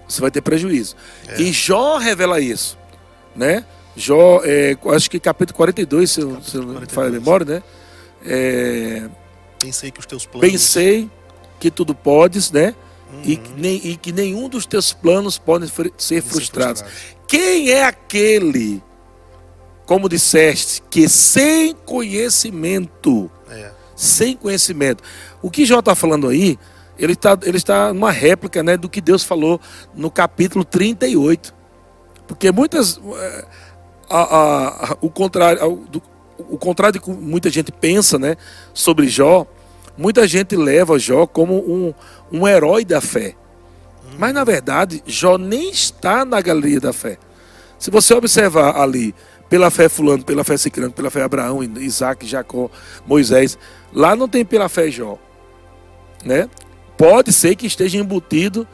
[0.09, 0.96] Você vai ter prejuízo.
[1.28, 1.40] É.
[1.40, 2.76] E Jó revela isso.
[3.36, 3.64] Né?
[3.94, 7.62] Jó, é, acho que capítulo 42, se, capítulo se eu não falha a memória, né?
[8.24, 9.09] É,
[9.59, 10.51] pensei que os teus planos.
[10.51, 11.09] Pensei
[11.61, 12.74] que tudo podes, né?
[13.19, 13.31] Uhum.
[13.31, 16.85] E, nem, e, que nenhum dos teus planos pode ser frustrados.
[17.27, 18.83] Quem é aquele,
[19.87, 23.71] como disseste, que sem conhecimento, é.
[23.95, 25.03] sem conhecimento,
[25.43, 26.59] o que Jó está falando aí,
[26.99, 29.61] ele está ele está numa réplica né, do que Deus falou
[29.95, 31.55] no capítulo 38.
[32.27, 32.99] Porque muitas.
[32.99, 33.45] Eh,
[34.11, 35.87] a, a, a, o contrário.
[35.91, 36.03] Do,
[36.39, 38.37] o contrário do que muita gente pensa né,
[38.73, 39.45] sobre Jó,
[39.99, 41.92] muita gente leva Jó como um,
[42.32, 43.34] um herói da fé.
[44.16, 47.18] Mas na verdade, Jó nem está na galeria da fé.
[47.78, 49.14] Se você observar ali,
[49.49, 52.70] pela fé fulano, pela fé ciclano, pela fé Abraão, Isaac, Jacó,
[53.07, 53.59] Moisés,
[53.92, 55.18] lá não tem pela fé Jó.
[56.24, 56.49] Né?
[56.96, 58.66] Pode ser que esteja embutido,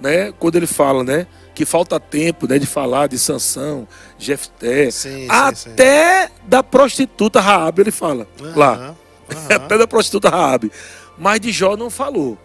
[0.00, 3.86] né, quando ele fala, né, que falta tempo né, de falar de Sansão,
[4.18, 6.48] Jefté, sim, até sim, sim.
[6.48, 8.94] da prostituta Raabe ele fala uhum, lá.
[9.34, 9.46] Uhum.
[9.56, 10.70] até da prostituta Raabe.
[11.18, 12.38] Mas de Jó não falou.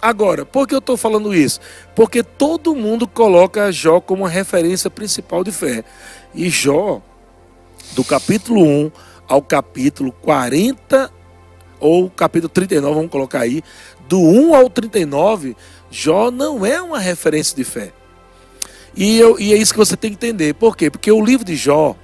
[0.00, 1.60] Agora, por que eu estou falando isso?
[1.94, 5.84] Porque todo mundo coloca Jó como a referência principal de fé.
[6.34, 7.02] E Jó,
[7.92, 8.92] do capítulo 1
[9.26, 11.10] ao capítulo 40,
[11.80, 13.62] ou capítulo 39, vamos colocar aí,
[14.08, 15.56] do 1 ao 39,
[15.90, 17.92] Jó não é uma referência de fé.
[18.96, 20.54] E, eu, e é isso que você tem que entender.
[20.54, 20.90] Por quê?
[20.90, 21.94] Porque o livro de Jó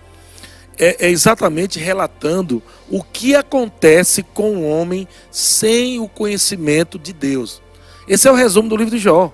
[0.78, 7.62] é, é exatamente relatando o que acontece com o homem sem o conhecimento de Deus.
[8.06, 9.32] Esse é o resumo do livro de Jó.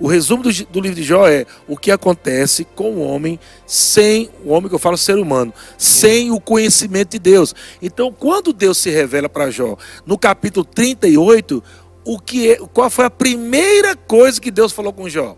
[0.00, 4.30] O resumo do, do, livro de Jó é o que acontece com o homem sem
[4.44, 7.54] o homem que eu falo ser humano, sem o conhecimento de Deus.
[7.82, 11.62] Então, quando Deus se revela para Jó, no capítulo 38,
[12.04, 15.36] o que é, qual foi a primeira coisa que Deus falou com Jó?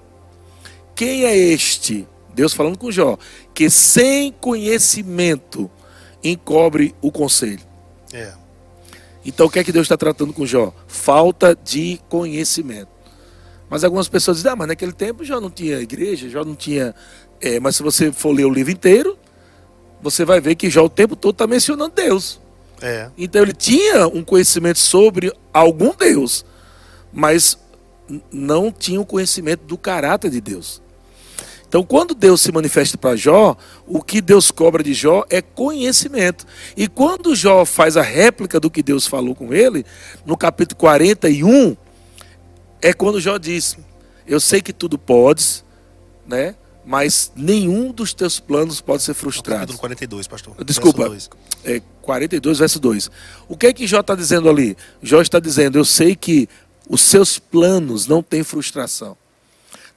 [0.94, 2.06] Quem é este?
[2.34, 3.18] Deus falando com Jó,
[3.54, 5.70] que sem conhecimento
[6.22, 7.60] encobre o conselho.
[8.12, 8.32] É.
[9.24, 10.72] Então o que é que Deus está tratando com Jó?
[10.86, 12.88] Falta de conhecimento.
[13.68, 16.94] Mas algumas pessoas dizem, ah, mas naquele tempo Jó não tinha igreja, Jó não tinha.
[17.40, 19.16] É, mas se você for ler o livro inteiro,
[20.02, 22.40] você vai ver que Jó o tempo todo está mencionando Deus.
[22.82, 23.10] É.
[23.16, 26.44] Então ele tinha um conhecimento sobre algum Deus,
[27.12, 27.58] mas
[28.32, 30.82] não tinha o conhecimento do caráter de Deus.
[31.70, 33.56] Então, quando Deus se manifesta para Jó,
[33.86, 36.44] o que Deus cobra de Jó é conhecimento.
[36.76, 39.86] E quando Jó faz a réplica do que Deus falou com ele,
[40.26, 41.76] no capítulo 41,
[42.82, 43.78] é quando Jó diz:
[44.26, 45.64] Eu sei que tudo podes,
[46.26, 46.56] né?
[46.84, 49.60] mas nenhum dos teus planos pode ser frustrado.
[49.60, 50.64] Capítulo 42, pastor.
[50.64, 51.30] Desculpa, verso
[51.64, 53.10] é 42, verso 2.
[53.48, 54.76] O que é que Jó está dizendo ali?
[55.00, 56.48] Jó está dizendo: Eu sei que
[56.88, 59.16] os seus planos não têm frustração.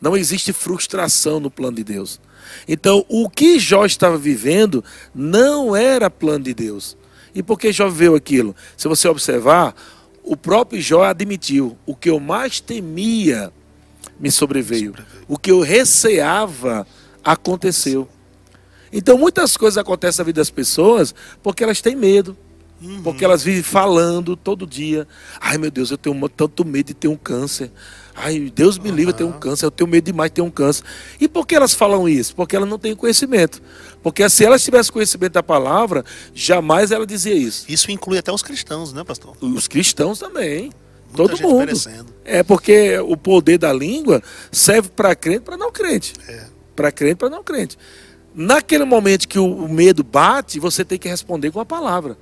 [0.04, 2.20] Não existe frustração no plano de Deus.
[2.68, 4.84] Então, o que Jó estava vivendo
[5.16, 6.98] não era plano de Deus.
[7.34, 8.54] E por que Jó viveu aquilo?
[8.76, 9.74] Se você observar,
[10.22, 13.50] o próprio Jó admitiu: o que eu mais temia
[14.20, 14.88] me sobreveio.
[14.88, 15.24] sobreveio.
[15.26, 16.86] O que eu receava
[17.24, 18.06] aconteceu.
[18.92, 22.38] Então, muitas coisas acontecem na vida das pessoas porque elas têm medo.
[22.84, 23.02] Uhum.
[23.02, 25.08] Porque elas vivem falando todo dia.
[25.40, 27.72] Ai meu Deus, eu tenho tanto medo de ter um câncer.
[28.16, 28.96] Ai, Deus me uhum.
[28.96, 30.84] livre de ter um câncer, eu tenho medo demais de ter um câncer.
[31.20, 32.36] E por que elas falam isso?
[32.36, 33.62] Porque elas não têm conhecimento.
[34.04, 36.04] Porque se elas tivessem conhecimento da palavra,
[36.34, 37.66] jamais ela dizia isso.
[37.68, 39.36] Isso inclui até os cristãos, né, pastor?
[39.42, 40.72] Os cristãos também.
[41.18, 41.66] Muita todo mundo.
[41.66, 42.14] Perecendo.
[42.26, 44.22] É porque o poder da língua
[44.52, 46.14] serve para crente, para não crente.
[46.28, 46.46] É.
[46.76, 47.78] Para crente, para não crente.
[48.36, 52.18] Naquele momento que o medo bate, você tem que responder com a palavra.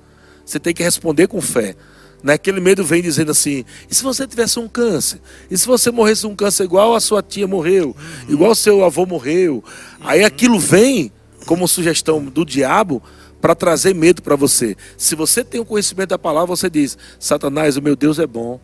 [0.52, 1.74] Você tem que responder com fé.
[2.22, 5.18] Naquele medo vem dizendo assim: e se você tivesse um câncer?
[5.50, 7.96] E se você morresse um câncer igual a sua tia morreu?
[8.28, 9.64] Igual seu avô morreu?
[10.00, 11.10] Aí aquilo vem
[11.46, 13.02] como sugestão do diabo
[13.40, 14.76] para trazer medo para você.
[14.98, 18.60] Se você tem o conhecimento da palavra, você diz: Satanás, o meu Deus é bom.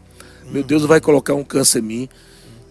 [0.51, 2.09] Meu Deus vai colocar um câncer em mim.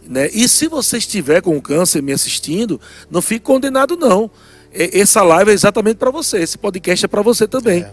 [0.07, 0.29] Né?
[0.31, 4.29] E se você estiver com um câncer me assistindo, não fique condenado, não.
[4.73, 6.39] Essa live é exatamente para você.
[6.39, 7.83] Esse podcast é para você também.
[7.83, 7.91] É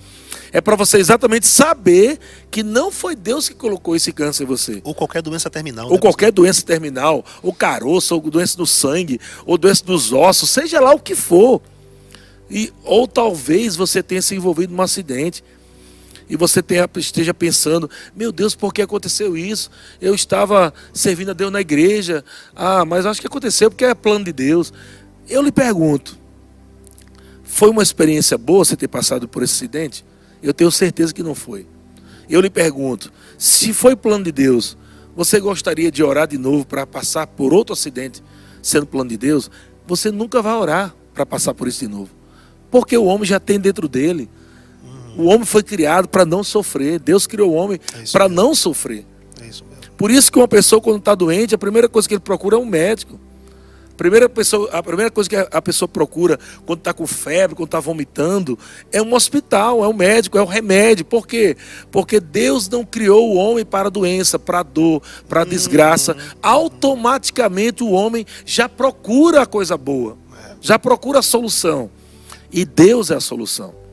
[0.55, 2.17] é para você exatamente saber
[2.49, 4.81] que não foi Deus que colocou esse câncer em você.
[4.85, 5.87] Ou qualquer doença terminal.
[5.87, 10.49] Ou né, qualquer doença terminal, ou caroço, ou doença do sangue, ou doença dos ossos,
[10.49, 11.61] seja lá o que for.
[12.49, 15.43] E, ou talvez você tenha se envolvido num acidente
[16.31, 19.73] e você tenha, esteja pensando: meu Deus, por que aconteceu isso?
[20.01, 22.25] Eu estava servindo a Deus na igreja.
[22.55, 24.73] Ah, mas acho que aconteceu porque é plano de Deus.
[25.29, 26.17] Eu lhe pergunto:
[27.55, 30.05] foi uma experiência boa você ter passado por esse acidente?
[30.43, 31.69] Eu tenho certeza que não foi.
[32.29, 34.77] Eu lhe pergunto: se foi plano de Deus,
[35.15, 38.21] você gostaria de orar de novo para passar por outro acidente,
[38.61, 39.49] sendo plano de Deus?
[39.87, 42.11] Você nunca vai orar para passar por isso de novo.
[42.73, 44.29] Porque o homem já tem dentro dele.
[45.17, 46.99] O homem foi criado para não sofrer.
[46.99, 49.07] Deus criou o homem é para não sofrer.
[49.41, 49.65] É isso
[49.97, 52.59] Por isso que uma pessoa, quando está doente, a primeira coisa que ele procura é
[52.59, 53.21] um médico.
[53.97, 57.81] Primeira pessoa, a primeira coisa que a pessoa procura quando está com febre, quando está
[57.81, 58.59] vomitando,
[58.91, 61.05] é um hospital, é um médico, é um remédio.
[61.05, 61.57] Por quê?
[61.91, 66.13] Porque Deus não criou o homem para a doença, para a dor, para a desgraça.
[66.13, 66.39] Uhum.
[66.43, 70.17] Automaticamente o homem já procura a coisa boa,
[70.61, 71.91] já procura a solução.
[72.53, 73.84] E Deus é a solução.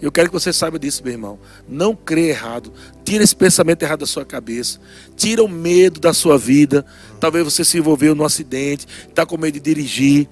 [0.00, 1.38] Eu quero que você saiba disso, meu irmão.
[1.68, 2.72] Não crê errado.
[3.04, 4.80] Tira esse pensamento errado da sua cabeça.
[5.16, 6.84] Tira o medo da sua vida.
[7.18, 10.28] Talvez você se envolveu num acidente, está com medo de dirigir.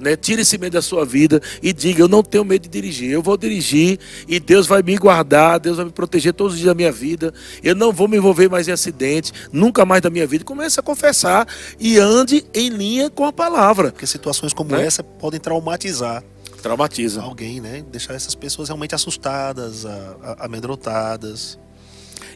[0.00, 0.16] Né?
[0.16, 3.10] Tira esse medo da sua vida e diga: Eu não tenho medo de dirigir.
[3.10, 6.68] Eu vou dirigir e Deus vai me guardar, Deus vai me proteger todos os dias
[6.68, 7.34] da minha vida.
[7.62, 10.42] Eu não vou me envolver mais em acidentes, nunca mais da minha vida.
[10.42, 11.46] Comece a confessar
[11.78, 13.92] e ande em linha com a palavra.
[13.92, 14.86] Porque situações como né?
[14.86, 16.24] essa podem traumatizar
[16.60, 17.84] traumatiza alguém, né?
[17.90, 19.84] Deixar essas pessoas realmente assustadas,
[20.38, 21.58] amedrontadas.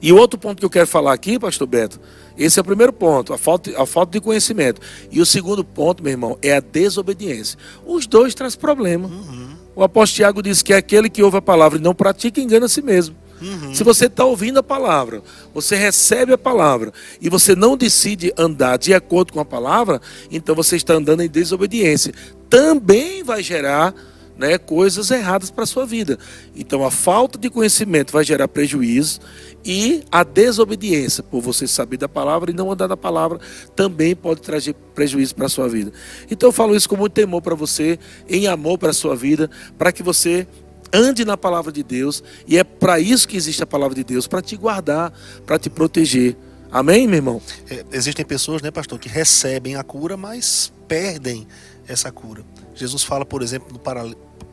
[0.03, 2.01] E o outro ponto que eu quero falar aqui, pastor Beto,
[2.37, 4.81] esse é o primeiro ponto, a falta, a falta de conhecimento.
[5.11, 7.59] E o segundo ponto, meu irmão, é a desobediência.
[7.87, 9.09] Os dois trazem problema.
[9.09, 9.57] Uhum.
[9.77, 12.67] O apóstolo Tiago diz que é aquele que ouve a palavra e não pratica, engana
[12.67, 13.17] a si mesmo.
[13.41, 13.75] Uhum.
[13.75, 15.23] Se você está ouvindo a palavra,
[15.53, 20.01] você recebe a palavra e você não decide andar de acordo com a palavra,
[20.31, 22.15] então você está andando em desobediência.
[22.49, 23.95] Também vai gerar
[24.37, 26.19] né, coisas erradas para a sua vida.
[26.55, 29.21] Então a falta de conhecimento vai gerar prejuízo
[29.65, 33.39] e a desobediência, por você saber da palavra e não andar na palavra,
[33.75, 35.93] também pode trazer prejuízo para a sua vida.
[36.31, 39.51] Então eu falo isso com muito temor para você, em amor para a sua vida,
[39.79, 40.47] para que você
[40.93, 44.29] ande na palavra de Deus, e é para isso que existe a palavra de Deus,
[44.29, 45.13] para te guardar,
[45.45, 46.37] para te proteger.
[46.71, 47.43] Amém, meu irmão?
[47.69, 51.49] É, existem pessoas, né, pastor, que recebem a cura, mas perdem
[51.87, 52.45] essa cura.
[52.75, 53.79] Jesus fala, por exemplo,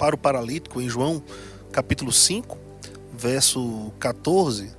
[0.01, 1.21] para o paralítico em João
[1.71, 2.57] capítulo 5,
[3.13, 4.71] verso 14.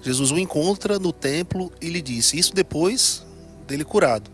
[0.00, 3.22] Jesus o encontra no templo e lhe disse: Isso depois
[3.66, 4.30] dele curado.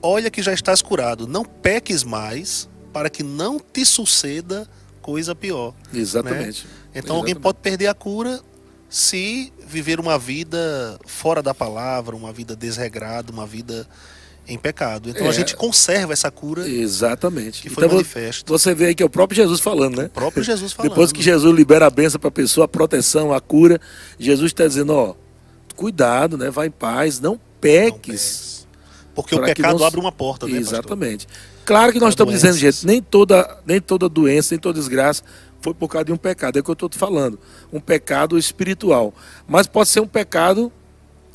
[0.00, 4.68] Olha que já estás curado, não peques mais, para que não te suceda
[5.02, 5.74] coisa pior.
[5.92, 6.66] Exatamente.
[6.66, 6.72] Né?
[6.90, 7.10] Então Exatamente.
[7.10, 8.40] alguém pode perder a cura
[8.88, 13.88] se viver uma vida fora da palavra, uma vida desregrada, uma vida
[14.46, 15.10] em pecado.
[15.10, 15.28] Então é.
[15.28, 16.68] a gente conserva essa cura.
[16.68, 17.62] Exatamente.
[17.62, 18.50] Que foi então, manifesto.
[18.52, 20.04] Você vê aí que é o próprio Jesus falando, né?
[20.06, 20.90] O próprio Jesus falando.
[20.90, 23.80] Depois que Jesus libera a benção para a pessoa, a proteção, a cura,
[24.18, 25.14] Jesus está dizendo, ó,
[25.74, 26.50] cuidado, né?
[26.50, 28.66] Vai em paz, não peques.
[29.06, 29.86] Não Porque o pecado não...
[29.86, 31.26] abre uma porta, né, Exatamente.
[31.26, 31.54] Pastor?
[31.64, 32.58] Claro que nós estamos doenças.
[32.58, 35.22] dizendo, gente, nem toda, nem toda doença, nem toda desgraça
[35.62, 36.58] foi por causa de um pecado.
[36.58, 37.38] É o que eu estou te falando.
[37.72, 39.14] Um pecado espiritual.
[39.48, 40.70] Mas pode ser um pecado,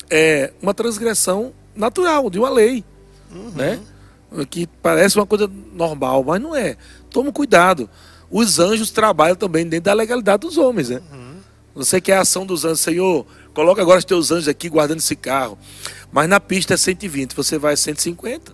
[0.08, 2.84] é, uma transgressão natural, de uma lei
[3.32, 3.50] uhum.
[3.54, 3.80] né?
[4.48, 6.76] Que parece uma coisa normal, mas não é.
[7.10, 7.88] Toma cuidado.
[8.30, 11.00] Os anjos trabalham também dentro da legalidade dos homens, né?
[11.12, 11.36] Uhum.
[11.74, 15.16] Você quer a ação dos anjos, Senhor, coloca agora os teus anjos aqui guardando esse
[15.16, 15.58] carro.
[16.12, 18.52] Mas na pista é 120, você vai a 150.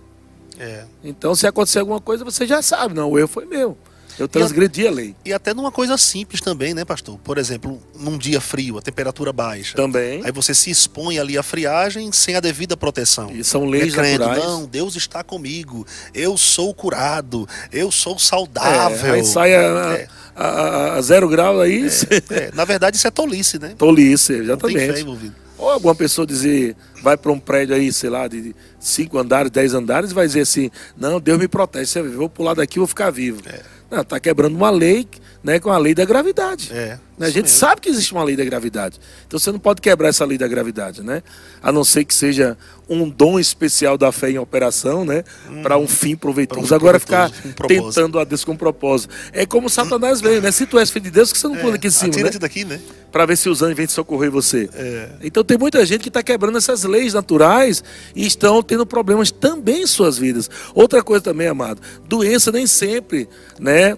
[0.59, 0.85] É.
[1.03, 3.77] Então, se acontecer alguma coisa, você já sabe, não, o erro foi meu.
[4.19, 5.15] Eu transgredi a, a, lei.
[5.23, 7.17] E até numa coisa simples também, né, pastor?
[7.23, 9.75] Por exemplo, num dia frio, a temperatura baixa.
[9.75, 10.21] Também.
[10.23, 13.31] Aí você se expõe ali à friagem sem a devida proteção.
[13.31, 14.43] E são leis crendo, naturais.
[14.43, 15.85] Não, Deus está comigo.
[16.13, 17.47] Eu sou curado.
[17.71, 19.13] Eu sou saudável.
[19.13, 19.59] É, aí sai a,
[19.93, 20.07] é.
[20.35, 21.87] a, a, zero grau aí.
[22.09, 22.51] É, é.
[22.53, 23.75] Na verdade, isso é tolice, né?
[23.77, 24.77] Tolice, exatamente.
[24.77, 25.35] Não tem fé envolvido.
[25.57, 29.73] Ou alguma pessoa dizer, vai para um prédio aí, sei lá, de cinco andares, dez
[29.73, 33.41] andares, e vai dizer assim, não, Deus me protege, vou pular daqui, vou ficar vivo.
[33.47, 33.76] É.
[33.89, 35.07] Está quebrando uma lei,
[35.47, 36.69] né, com a lei da gravidade.
[36.73, 36.99] É.
[37.17, 37.27] Né?
[37.27, 37.57] A gente mesmo.
[37.57, 38.99] sabe que existe uma lei da gravidade.
[39.25, 41.23] Então você não pode quebrar essa lei da gravidade, né?
[41.63, 42.57] A não ser que seja
[42.89, 45.23] um dom especial da fé em operação, né?
[45.63, 46.73] Para um fim proveitoso.
[46.73, 49.13] Um Agora ficar um tentando a Deus com propósito.
[49.31, 50.51] É como Satanás veio, né?
[50.51, 52.29] Se tu és filho de Deus, que você não pula aqui em cima, né?
[52.29, 52.79] Daqui, né?
[53.09, 54.69] Para ver se os anjos vêm te socorrer você.
[54.73, 55.09] É.
[55.23, 57.81] Então tem muita gente que está quebrando essas leis naturais
[58.13, 60.49] e estão tendo problemas também em suas vidas.
[60.75, 63.97] Outra coisa também, amado, doença nem sempre, né?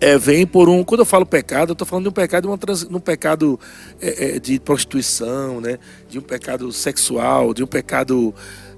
[0.00, 0.84] É, vem por um.
[0.84, 3.00] Quando eu falo pecado, eu estou falando de um pecado, de, uma trans, de um
[3.00, 3.58] pecado
[4.00, 5.78] é, é, de prostituição, né?
[6.08, 8.34] de um pecado sexual, de um pecado.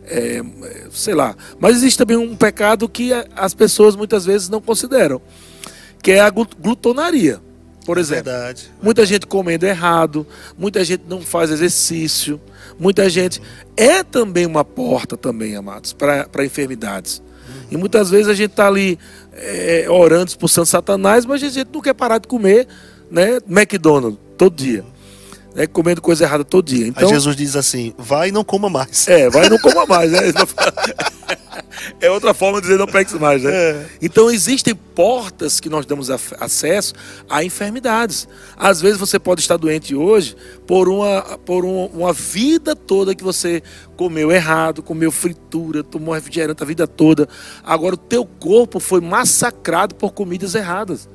[0.07, 0.43] é,
[0.91, 1.37] sei lá.
[1.59, 5.21] Mas existe também um pecado que as pessoas muitas vezes não consideram,
[6.03, 7.41] que é a glu- glutonaria,
[7.87, 8.25] por exemplo.
[8.25, 8.71] Verdade.
[8.83, 10.27] Muita gente comendo errado,
[10.59, 12.41] muita gente não faz exercício,
[12.79, 13.41] muita gente.
[13.77, 17.23] É também uma porta, também, amados, para enfermidades.
[17.71, 18.99] E muitas vezes a gente está ali
[19.41, 22.69] é, orando, expulsando Satanás, mas a gente não quer parar de comer
[23.11, 24.85] né, McDonald's todo dia.
[25.55, 26.87] Né, comendo coisa errada todo dia.
[26.87, 29.09] Então, Aí Jesus diz assim: vai e não coma mais.
[29.09, 30.21] é, vai e não coma mais, né?
[32.01, 33.51] É outra forma de dizer não peques mais, né?
[33.53, 33.87] É.
[34.03, 36.95] Então existem portas que nós damos acesso
[37.29, 38.29] a enfermidades.
[38.57, 43.25] Às vezes você pode estar doente hoje por uma, por um- uma vida toda que
[43.25, 43.63] você
[43.97, 47.29] comeu errado, comeu fritura, tomou refrigerante a vida toda.
[47.63, 51.09] Agora o teu corpo foi massacrado por comidas erradas.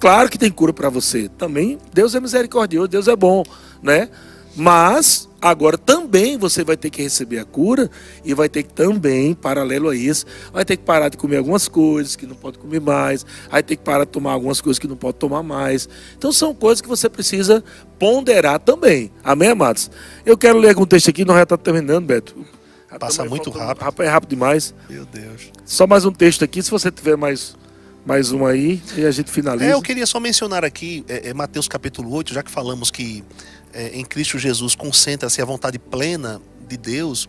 [0.00, 1.28] Claro que tem cura para você.
[1.36, 3.42] Também Deus é misericordioso, Deus é bom,
[3.82, 4.08] né?
[4.56, 7.90] Mas agora também você vai ter que receber a cura
[8.24, 11.68] e vai ter que também, paralelo a isso, vai ter que parar de comer algumas
[11.68, 14.88] coisas que não pode comer mais, vai ter que parar de tomar algumas coisas que
[14.88, 15.88] não pode tomar mais.
[16.16, 17.62] Então são coisas que você precisa
[17.98, 19.12] ponderar também.
[19.22, 19.90] Amém, amados?
[20.26, 22.34] Eu quero ler algum texto aqui, nós já estamos terminando, Beto.
[22.90, 23.84] Já Passa estamos muito rápido.
[23.84, 24.74] Rapaz, É rápido demais.
[24.88, 25.52] Meu Deus.
[25.64, 27.54] Só mais um texto aqui, se você tiver mais,
[28.04, 29.66] mais um aí, e a gente finaliza.
[29.66, 33.22] É, eu queria só mencionar aqui, é, é, Mateus capítulo 8, já que falamos que
[33.72, 37.28] é, em Cristo Jesus concentra-se a vontade plena de Deus.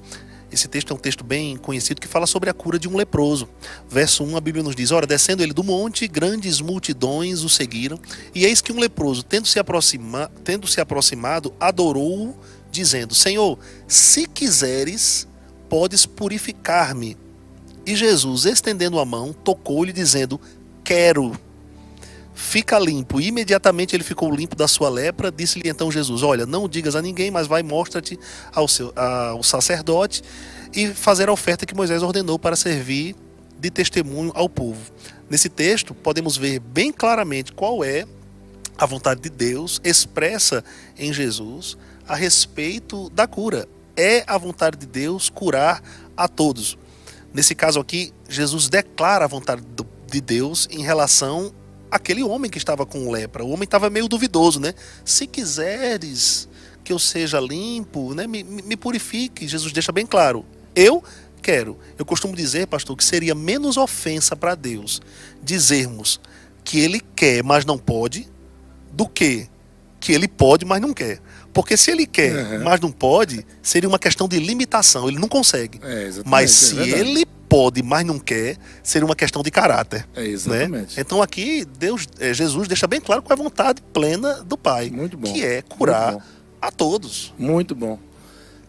[0.52, 3.48] Esse texto é um texto bem conhecido que fala sobre a cura de um leproso.
[3.88, 8.00] Verso 1, a Bíblia nos diz: Ora, descendo ele do monte, grandes multidões o seguiram,
[8.34, 12.36] e eis que um leproso, tendo se, aproxima, tendo -se aproximado, adorou-o,
[12.72, 15.28] dizendo: Senhor, se quiseres,
[15.70, 17.16] podes purificar-me.
[17.86, 20.42] E Jesus, estendendo a mão, tocou-lhe, dizendo:
[20.84, 21.40] Quero
[22.40, 23.20] fica limpo.
[23.20, 25.32] E imediatamente ele ficou limpo da sua lepra.
[25.32, 28.18] Disse-lhe então Jesus: Olha, não digas a ninguém, mas vai, mostra-te
[28.54, 30.24] ao, seu, ao sacerdote
[30.74, 33.16] e fazer a oferta que Moisés ordenou para servir
[33.60, 34.80] de testemunho ao povo.
[35.30, 38.08] Nesse texto, podemos ver bem claramente qual é
[38.78, 40.64] a vontade de Deus expressa
[40.98, 41.78] em Jesus
[42.08, 43.68] a respeito da cura.
[43.98, 45.84] É a vontade de Deus curar
[46.16, 46.78] a todos.
[47.34, 49.62] Nesse caso aqui, Jesus declara a vontade
[50.10, 51.54] de Deus em relação
[51.92, 53.44] àquele homem que estava com lepra.
[53.44, 54.74] O homem estava meio duvidoso, né?
[55.06, 56.48] Se quiseres
[56.84, 59.48] que eu seja limpo, né, me, me purifique.
[59.48, 60.46] Jesus deixa bem claro.
[60.76, 61.04] Eu
[61.42, 61.78] quero.
[61.98, 65.02] Eu costumo dizer, pastor, que seria menos ofensa para Deus
[65.44, 66.20] dizermos
[66.64, 68.28] que ele quer, mas não pode,
[68.92, 69.48] do que
[70.00, 71.20] que ele pode, mas não quer.
[71.52, 72.64] Porque se ele quer, Uhum.
[72.64, 75.10] mas não pode, seria uma questão de limitação.
[75.10, 75.78] Ele não consegue.
[75.84, 77.02] É, Mas é se verdade.
[77.02, 80.08] ele pode, mas não quer, seria uma questão de caráter.
[80.16, 80.28] É, Né?
[80.30, 81.00] exatamente.
[81.02, 84.89] Então aqui Deus, eh, Jesus deixa bem claro qual é a vontade plena do Pai,
[84.91, 85.34] Muito bom.
[85.34, 86.24] que é curar
[86.62, 87.34] a todos.
[87.38, 87.97] Muito bom.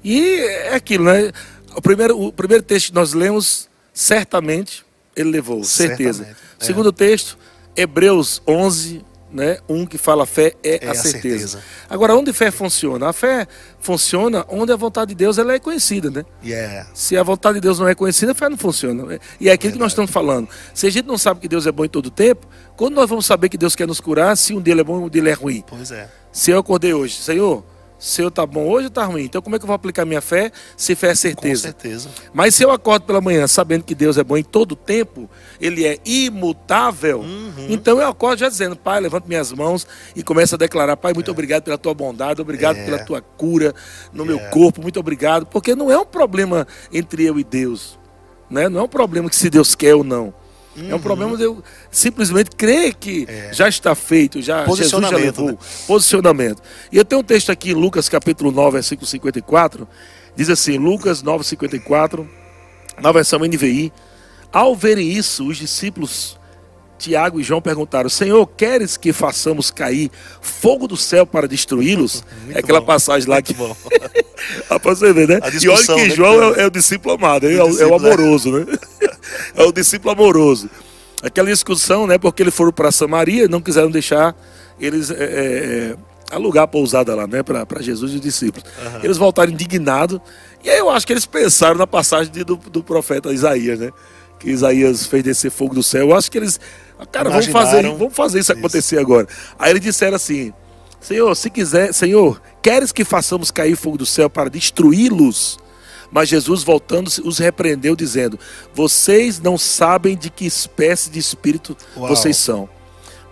[0.02, 1.30] E é aquilo, né?
[1.76, 6.24] O primeiro, o primeiro texto que nós lemos, certamente ele levou, certeza.
[6.24, 7.36] Certamente, O segundo texto,
[7.76, 9.58] Hebreus 11, né?
[9.68, 11.58] Um que fala fé é, É a, a certeza.
[11.58, 11.62] certeza.
[11.88, 13.08] Agora, onde fé funciona?
[13.08, 13.46] A fé
[13.78, 16.24] funciona onde a vontade de Deus ela é conhecida, né?
[16.44, 16.88] Yeah.
[16.94, 19.18] Se a vontade de Deus não é conhecida, a fé não funciona.
[19.40, 20.48] E é aquilo que nós estamos falando.
[20.74, 23.08] Se a gente não sabe que Deus é bom em todo o tempo, quando nós
[23.08, 25.08] vamos saber que Deus quer nos curar, se um dia ele é bom e um
[25.08, 25.64] dia ele é ruim?
[25.66, 26.08] Pois é.
[26.32, 27.64] Se eu acordei hoje, Senhor,
[28.00, 29.24] o Senhor tá bom hoje ou tá ruim?
[29.24, 31.62] Então como é que eu vou aplicar minha fé se fé é Com certeza?
[31.62, 32.08] certeza.
[32.32, 35.28] Mas se eu acordo pela manhã sabendo que Deus é bom em todo tempo,
[35.60, 37.66] Ele é imutável, Uhum.
[37.68, 39.86] então eu acordo já dizendo, Pai, levanto minhas mãos
[40.16, 42.84] e começo a declarar, Pai, muito obrigado pela tua bondade, obrigado É.
[42.84, 43.74] pela tua cura
[44.12, 44.48] no meu É.
[44.48, 47.98] corpo, muito obrigado, porque não é um problema entre eu e Deus,
[48.48, 48.68] né?
[48.68, 50.32] não é um problema que se Deus quer ou não.
[50.88, 53.26] É um problema de eu simplesmente crer que Uhum.
[53.28, 53.52] É.
[53.52, 55.46] já está feito, já Jesus já Posicionamento, levou.
[55.52, 55.58] né?
[55.86, 56.62] Posicionamento.
[56.92, 59.86] E eu tenho um texto aqui, Lucas capítulo 9, versículo 54.
[60.36, 62.28] Diz assim, Lucas 9, 54,
[63.02, 63.92] na versão NVI.
[64.52, 66.38] Ao verem isso, os discípulos
[66.98, 70.10] Tiago e João perguntaram: Senhor, queres que façamos cair
[70.40, 72.22] fogo do céu para destruí-los?
[72.50, 72.86] É aquela bom.
[72.86, 73.54] passagem lá que.
[73.54, 73.74] Bom.
[74.68, 75.38] Pra você ver, né?
[75.42, 77.86] A E olha que né, João que- é, é o discípulo amado, é, O é
[77.86, 78.66] o amoroso, né?
[79.54, 80.68] É o discípulo amoroso.
[81.22, 82.18] aquela discussão, né?
[82.18, 84.34] Porque eles foram para Samaria, não quiseram deixar
[84.80, 85.96] eles é, é,
[86.30, 87.42] alugar a pousada lá, né?
[87.42, 88.68] Para Jesus e os discípulos.
[88.78, 89.00] Uhum.
[89.02, 90.20] Eles voltaram indignados.
[90.64, 93.90] E aí eu acho que eles pensaram na passagem de, do, do profeta Isaías, né?
[94.38, 96.08] Que Isaías fez descer fogo do céu.
[96.08, 96.58] Eu acho que eles.
[97.12, 99.26] Cara, vamos fazer, vamos fazer isso, isso acontecer agora.
[99.58, 100.52] Aí eles disseram assim:
[100.98, 105.58] Senhor, se quiser, Senhor, queres que façamos cair fogo do céu para destruí-los?
[106.10, 108.38] Mas Jesus, voltando, os repreendeu, dizendo:
[108.74, 112.08] Vocês não sabem de que espécie de espírito Uau.
[112.08, 112.68] vocês são.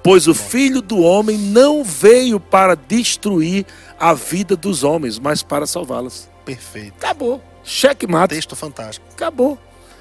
[0.03, 3.67] Pois o filho do homem não veio para destruir
[3.99, 6.31] a vida dos homens, mas para salvá-las.
[6.45, 6.95] Perfeito.
[6.97, 7.43] Acabou.
[7.65, 8.35] Cheque mate.
[8.35, 9.05] Texto fantástico.
[9.13, 9.59] Acabou.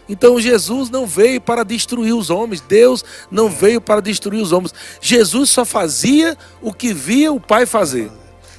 [0.08, 4.74] Então Jesus não veio para destruir os homens, Deus não veio para destruir os homens.
[5.02, 8.10] Jesus só fazia o que via o Pai fazer.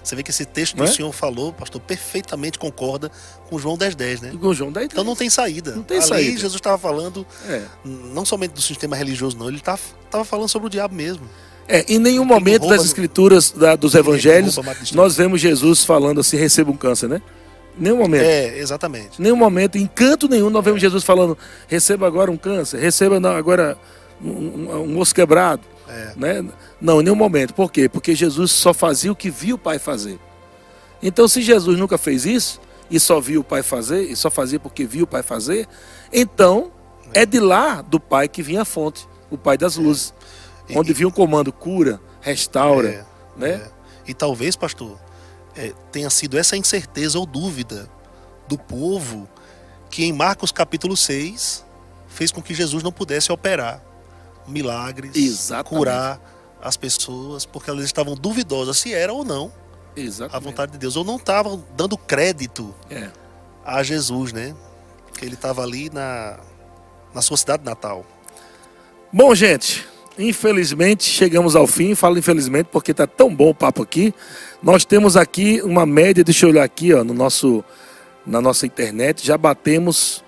[0.08, 0.84] Você vê que esse texto que é?
[0.86, 3.10] o senhor falou, pastor, perfeitamente concorda
[3.50, 4.32] com João 10,10, 10, né?
[4.40, 4.92] Com João 10, 10.
[4.92, 5.72] Então não tem saída.
[5.72, 6.40] Não tem Ali, saída.
[6.40, 7.60] Jesus estava falando é.
[7.84, 11.28] não somente do sistema religioso, não, ele estava falando sobre o diabo mesmo.
[11.68, 14.58] É, em nenhum momento das escrituras da, dos evangelhos
[14.92, 17.20] nós vemos Jesus falando assim, receba um câncer, né?
[17.76, 18.24] Nenhum momento.
[18.24, 19.20] É, exatamente.
[19.20, 20.86] Nenhum momento, em canto nenhum, nós vemos é.
[20.86, 21.36] Jesus falando:
[21.68, 23.76] receba agora um câncer, receba agora
[24.22, 25.62] um, um, um osso quebrado.
[25.88, 26.12] É.
[26.16, 26.48] Né?
[26.80, 27.54] Não, em nenhum momento.
[27.54, 27.88] Por quê?
[27.88, 30.18] Porque Jesus só fazia o que viu o Pai fazer.
[31.02, 32.60] Então, se Jesus nunca fez isso,
[32.90, 35.66] e só viu o Pai fazer, e só fazia porque viu o Pai fazer,
[36.12, 36.72] então
[37.14, 40.12] é de lá do Pai que vinha a fonte, o Pai das luzes.
[40.68, 40.78] É.
[40.78, 42.88] Onde vinha o comando cura, restaura.
[42.88, 43.04] É.
[43.36, 43.50] Né?
[43.50, 43.70] É.
[44.08, 44.98] E talvez, pastor,
[45.56, 47.88] é, tenha sido essa incerteza ou dúvida
[48.46, 49.28] do povo
[49.90, 51.64] que em Marcos capítulo 6
[52.08, 53.82] fez com que Jesus não pudesse operar
[54.48, 55.68] milagres, Exatamente.
[55.68, 56.20] curar
[56.60, 59.52] as pessoas, porque elas estavam duvidosas se era ou não
[59.96, 60.36] Exatamente.
[60.36, 63.08] a vontade de Deus, ou não estavam dando crédito é.
[63.64, 64.54] a Jesus, né?
[65.14, 66.38] Que ele estava ali na,
[67.14, 68.04] na sua cidade natal.
[69.12, 69.86] Bom, gente,
[70.18, 71.94] infelizmente chegamos ao fim.
[71.94, 74.14] Falo infelizmente porque está tão bom o papo aqui.
[74.62, 77.64] Nós temos aqui uma média, deixa eu olhar aqui, ó, no nosso,
[78.26, 80.22] na nossa internet, já batemos,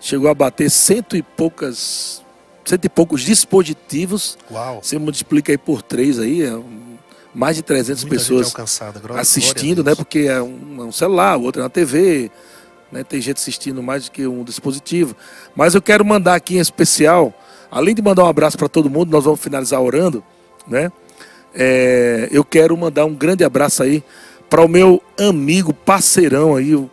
[0.00, 2.22] chegou a bater cento e poucas,
[2.66, 4.36] cento e poucos dispositivos.
[4.50, 4.80] Uau.
[4.82, 6.58] Você multiplica aí por três aí, é
[7.34, 8.54] mais de 300 Muita pessoas
[9.16, 9.94] assistindo, né?
[9.94, 12.30] Porque é um, é um celular, o outro é na TV,
[12.90, 13.04] né?
[13.04, 15.14] Tem gente assistindo mais do que um dispositivo.
[15.54, 17.32] Mas eu quero mandar aqui em especial,
[17.70, 20.24] além de mandar um abraço para todo mundo, nós vamos finalizar orando,
[20.66, 20.90] né?
[21.54, 24.02] É, eu quero mandar um grande abraço aí
[24.48, 26.74] para o meu amigo, parceirão aí.
[26.74, 26.90] O,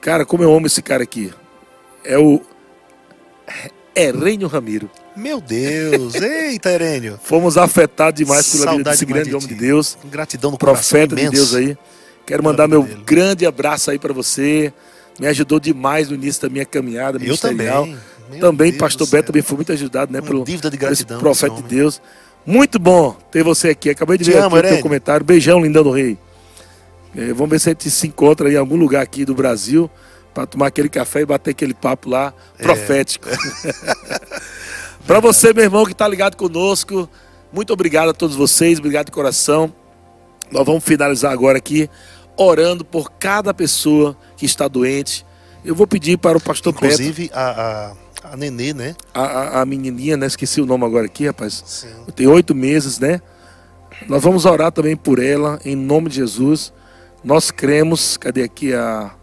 [0.00, 1.32] cara, como eu amo esse cara aqui.
[2.02, 2.40] É o
[3.96, 4.90] Herênio Ramiro.
[5.16, 7.18] Meu Deus, eita Herênio.
[7.22, 9.96] Fomos afetados demais pela Saudade vida desse grande de homem de Deus.
[10.04, 11.78] Gratidão no Profeta de Deus aí.
[12.26, 13.02] Quero mandar meu dele.
[13.06, 14.70] grande abraço aí para você.
[15.18, 17.68] Me ajudou demais no início da minha caminhada eu também.
[18.28, 20.18] Meu também, Deus pastor Beto também foi muito ajudado, né?
[20.18, 22.02] Uma pelo dívida de gratidão, profeta de Deus.
[22.44, 23.88] Muito bom ter você aqui.
[23.88, 25.24] Acabei de Te ver amo, aqui o teu comentário.
[25.24, 26.18] Beijão, lindão do rei.
[27.16, 29.90] É, vamos ver se a gente se encontra em algum lugar aqui do Brasil
[30.36, 32.62] para tomar aquele café e bater aquele papo lá é.
[32.62, 33.26] profético.
[35.06, 37.08] para você, meu irmão, que está ligado conosco,
[37.50, 39.72] muito obrigado a todos vocês, obrigado de coração.
[40.52, 41.88] Nós vamos finalizar agora aqui
[42.36, 45.24] orando por cada pessoa que está doente.
[45.64, 47.38] Eu vou pedir para o pastor Inclusive, Pedro.
[47.38, 48.94] a, a a Nenê, né?
[49.14, 50.26] A, a, a, menininha, né?
[50.26, 51.62] Esqueci o nome agora aqui, rapaz.
[51.64, 51.88] Sim.
[52.14, 53.22] Tem oito meses, né?
[54.08, 56.72] Nós vamos orar também por ela, em nome de Jesus.
[57.22, 58.16] Nós cremos.
[58.16, 59.15] Cadê aqui a.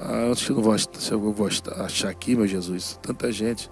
[0.00, 2.98] a acho que eu não vou, se eu vou achar aqui, meu Jesus.
[3.02, 3.70] Tanta gente.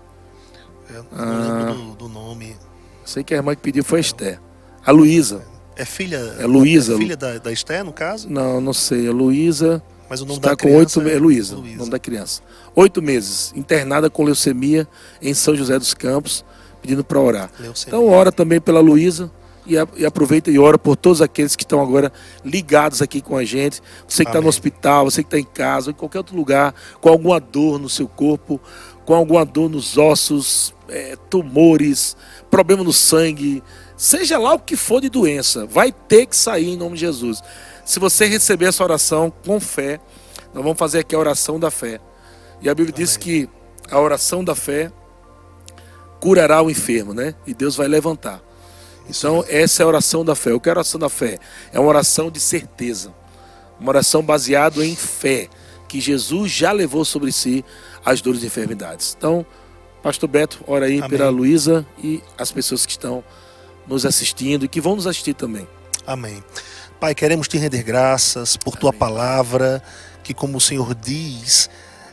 [0.90, 2.56] Eu não ah, lembro do, do, nome.
[3.04, 4.40] Sei que a irmã que pediu foi a Esther.
[4.84, 5.44] A Luísa.
[5.76, 6.16] É filha.
[6.38, 6.94] É Luísa.
[6.94, 8.28] É filha da, da Esther, no caso?
[8.28, 9.08] Não, não sei.
[9.08, 9.82] A Luísa.
[10.08, 12.40] Mas o nome está da com oito é Luísa, nome da criança.
[12.76, 14.86] Oito meses, internada com leucemia
[15.20, 16.44] em São José dos Campos,
[16.80, 17.50] pedindo para orar.
[17.58, 17.98] Leucemia.
[17.98, 19.30] Então ora também pela Luísa
[19.66, 22.12] e, aproveita e ora por todos aqueles que estão agora
[22.44, 23.82] ligados aqui com a gente.
[24.06, 27.08] Você que está no hospital, você que está em casa, em qualquer outro lugar, com
[27.08, 28.60] alguma dor no seu corpo,
[29.04, 32.16] com alguma dor nos ossos, é, tumores,
[32.50, 33.62] problema no sangue,
[33.96, 37.42] seja lá o que for de doença, vai ter que sair em nome de Jesus.
[37.84, 40.00] Se você receber essa oração com fé,
[40.52, 42.00] nós vamos fazer aqui a oração da fé.
[42.60, 43.04] E a Bíblia Amém.
[43.04, 43.48] diz que
[43.90, 44.90] a oração da fé
[46.20, 47.34] curará o enfermo, né?
[47.46, 48.45] E Deus vai levantar.
[49.08, 50.52] Então, essa é a oração da fé.
[50.52, 51.38] O que é a oração da fé?
[51.72, 53.12] É uma oração de certeza.
[53.78, 55.48] Uma oração baseada em fé,
[55.88, 57.64] que Jesus já levou sobre si
[58.04, 59.14] as dores e enfermidades.
[59.16, 59.44] Então,
[60.02, 61.10] Pastor Beto, ora aí Amém.
[61.10, 63.22] pela Luísa e as pessoas que estão
[63.86, 65.66] nos assistindo e que vão nos assistir também.
[66.06, 66.42] Amém.
[67.00, 69.82] Pai, queremos te render graças por tua palavra,
[70.22, 71.68] que, como o Senhor diz,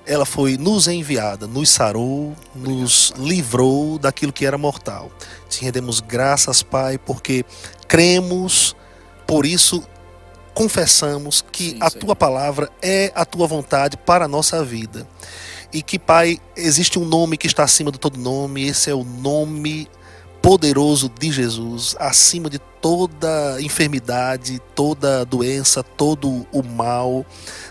[0.06, 5.12] ela foi nos enviada, nos sarou, nos livrou daquilo que era mortal.
[5.50, 7.46] Te rendemos graças, Pai, porque
[7.88, 8.76] cremos,
[9.26, 9.84] por isso
[10.54, 15.08] confessamos que sim, a tua palavra é a tua vontade para a nossa vida.
[15.72, 19.04] E que, Pai, existe um nome que está acima de todo nome, esse é o
[19.04, 19.88] nome
[20.44, 27.26] poderoso de Jesus, acima de toda enfermidade, toda doença, todo o mal.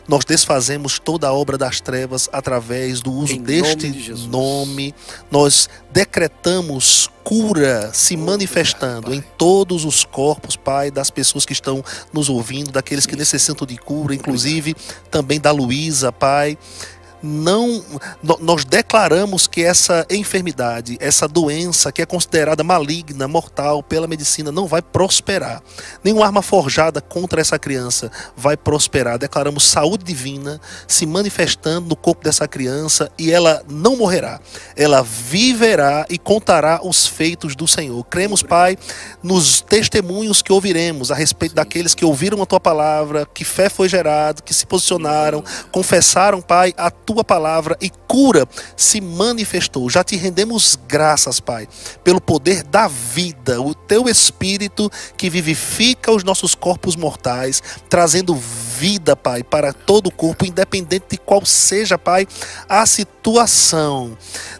[0.08, 4.94] Nós desfazemos toda a obra das trevas através do uso em deste nome, de nome.
[5.30, 12.30] Nós decretamos cura se manifestando em todos os corpos, Pai, das pessoas que estão nos
[12.30, 14.74] ouvindo, daqueles que necessitam de cura, inclusive
[15.10, 16.56] também da Luísa, Pai
[17.22, 17.82] não
[18.40, 24.66] nós declaramos que essa enfermidade, essa doença que é considerada maligna, mortal pela medicina não
[24.66, 25.62] vai prosperar.
[26.02, 29.18] Nenhuma arma forjada contra essa criança vai prosperar.
[29.18, 34.40] Declaramos saúde divina se manifestando no corpo dessa criança e ela não morrerá.
[34.76, 38.02] Ela viverá e contará os feitos do Senhor.
[38.04, 38.76] Cremos, Pai,
[39.22, 43.88] nos testemunhos que ouviremos a respeito daqueles que ouviram a tua palavra, que fé foi
[43.88, 48.46] gerada, que se posicionaram, confessaram, Pai, a tua tua palavra e cura
[48.76, 49.88] se manifestou.
[49.90, 51.68] Já te rendemos graças, Pai,
[52.02, 59.14] pelo poder da vida, o teu espírito que vivifica os nossos corpos mortais, trazendo vida,
[59.14, 62.26] Pai, para todo o corpo, independente de qual seja, Pai,
[62.68, 64.16] a situação.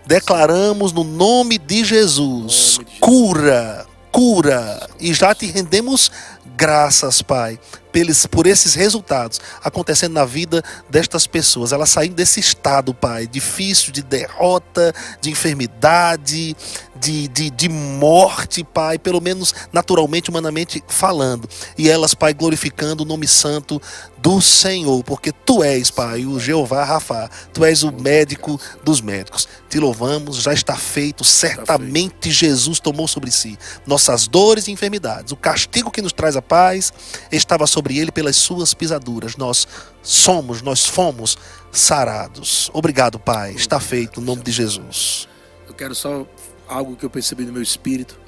[0.07, 6.11] Declaramos no nome de Jesus, cura, cura, e já te rendemos
[6.57, 7.59] graças, Pai,
[7.93, 11.72] pelos, por esses resultados acontecendo na vida destas pessoas.
[11.72, 16.57] Elas saindo desse estado, Pai, difícil, de derrota, de enfermidade,
[17.03, 21.48] de, de, de morte, Pai, pelo menos naturalmente, humanamente falando.
[21.76, 23.82] E elas, Pai, glorificando o nome santo
[24.18, 29.48] do Senhor, porque Tu és, Pai, o Jeová Rafa, Tu és o médico dos médicos.
[29.68, 35.32] Te louvamos, já está feito, certamente Jesus tomou sobre si nossas dores e enfermidades.
[35.32, 36.92] O castigo que nos traz a paz
[37.32, 39.36] estava sobre ele pelas suas pisaduras.
[39.36, 39.66] Nós
[40.05, 41.36] somos, nós fomos
[41.72, 42.70] sarados.
[42.72, 43.55] Obrigado, Pai.
[43.55, 45.26] Está feito no nome de Jesus.
[45.66, 46.26] Eu quero só
[46.73, 48.20] algo que eu percebi no meu espírito.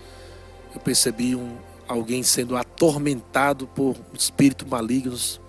[0.74, 5.40] Eu percebi um, alguém sendo atormentado por espíritos malignos,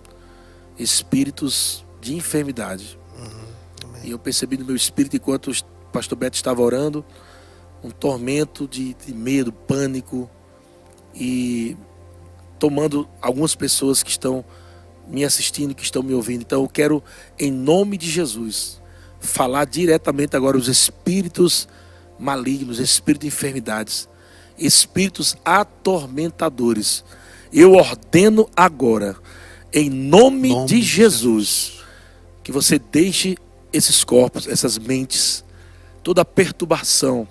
[0.77, 2.99] espíritos de enfermidade.
[3.17, 7.03] Uhum, e eu percebi no meu espírito, enquanto o pastor Beto estava orando,
[7.83, 10.29] um tormento de, de medo, pânico
[11.13, 11.77] e
[12.57, 14.43] tomando algumas pessoas que estão
[15.07, 16.41] me assistindo, que estão me ouvindo.
[16.41, 17.03] Então eu quero,
[17.37, 18.81] em nome de Jesus,
[19.19, 21.67] falar diretamente agora os espíritos
[22.19, 24.07] malignos, espíritos de enfermidades,
[24.57, 27.03] espíritos atormentadores.
[27.51, 29.15] Eu ordeno agora,
[29.71, 31.83] em nome, nome de Jesus,
[32.43, 33.37] que você deixe
[33.71, 35.43] esses corpos, essas mentes,
[36.03, 37.27] toda perturbação,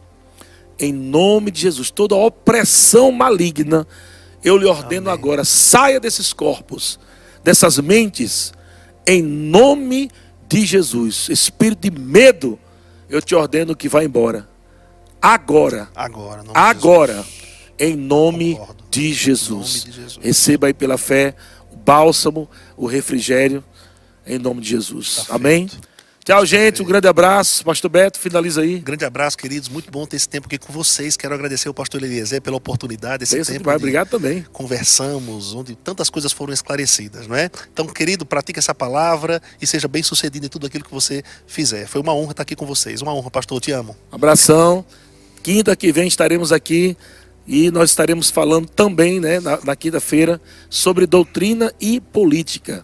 [0.79, 3.87] em nome de Jesus, toda opressão maligna,
[4.43, 5.19] eu lhe ordeno Amém.
[5.19, 6.99] agora, saia desses corpos,
[7.43, 8.53] dessas mentes,
[9.07, 10.11] em nome
[10.49, 11.29] de Jesus.
[11.31, 12.59] Espírito de medo,
[13.09, 14.54] eu te ordeno que vá embora
[15.33, 15.89] agora.
[15.95, 16.45] Agora.
[16.53, 17.25] Agora.
[17.79, 18.61] Em nome,
[18.91, 19.85] de Jesus.
[19.85, 20.19] nome de Jesus.
[20.25, 21.35] Receba aí pela fé
[21.73, 23.65] o bálsamo, o refrigério,
[24.27, 25.25] em nome de Jesus.
[25.27, 25.67] Tá Amém?
[25.69, 25.95] Feito.
[26.25, 26.81] Tchau, gente.
[26.81, 27.63] Um grande abraço.
[27.63, 28.79] Pastor Beto, finaliza aí.
[28.79, 29.69] Grande abraço, queridos.
[29.69, 31.19] Muito bom ter esse tempo aqui com vocês.
[31.19, 33.25] Quero agradecer ao pastor Eliezer pela oportunidade.
[33.25, 34.43] Esse tempo vai, obrigado também.
[34.51, 37.51] Conversamos, onde tantas coisas foram esclarecidas, não é?
[37.71, 41.87] Então, querido, pratique essa palavra e seja bem sucedido em tudo aquilo que você fizer.
[41.87, 43.03] Foi uma honra estar aqui com vocês.
[43.03, 43.61] Uma honra, pastor.
[43.61, 43.95] te amo.
[44.11, 44.83] Abração.
[45.45, 46.97] Quinta que vem estaremos aqui
[47.47, 50.41] e nós estaremos falando também, né, na, na quinta-feira,
[50.71, 52.83] sobre doutrina e política.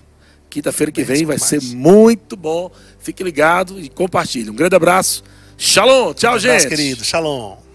[0.50, 2.70] Quinta-feira que vem vai ser muito bom.
[2.98, 4.50] Fique ligado e compartilhe.
[4.50, 5.24] Um grande abraço.
[5.56, 6.12] Shalom.
[6.12, 6.68] Tchau, um abraço, gente.
[6.68, 7.02] querido.
[7.02, 7.70] Shalom.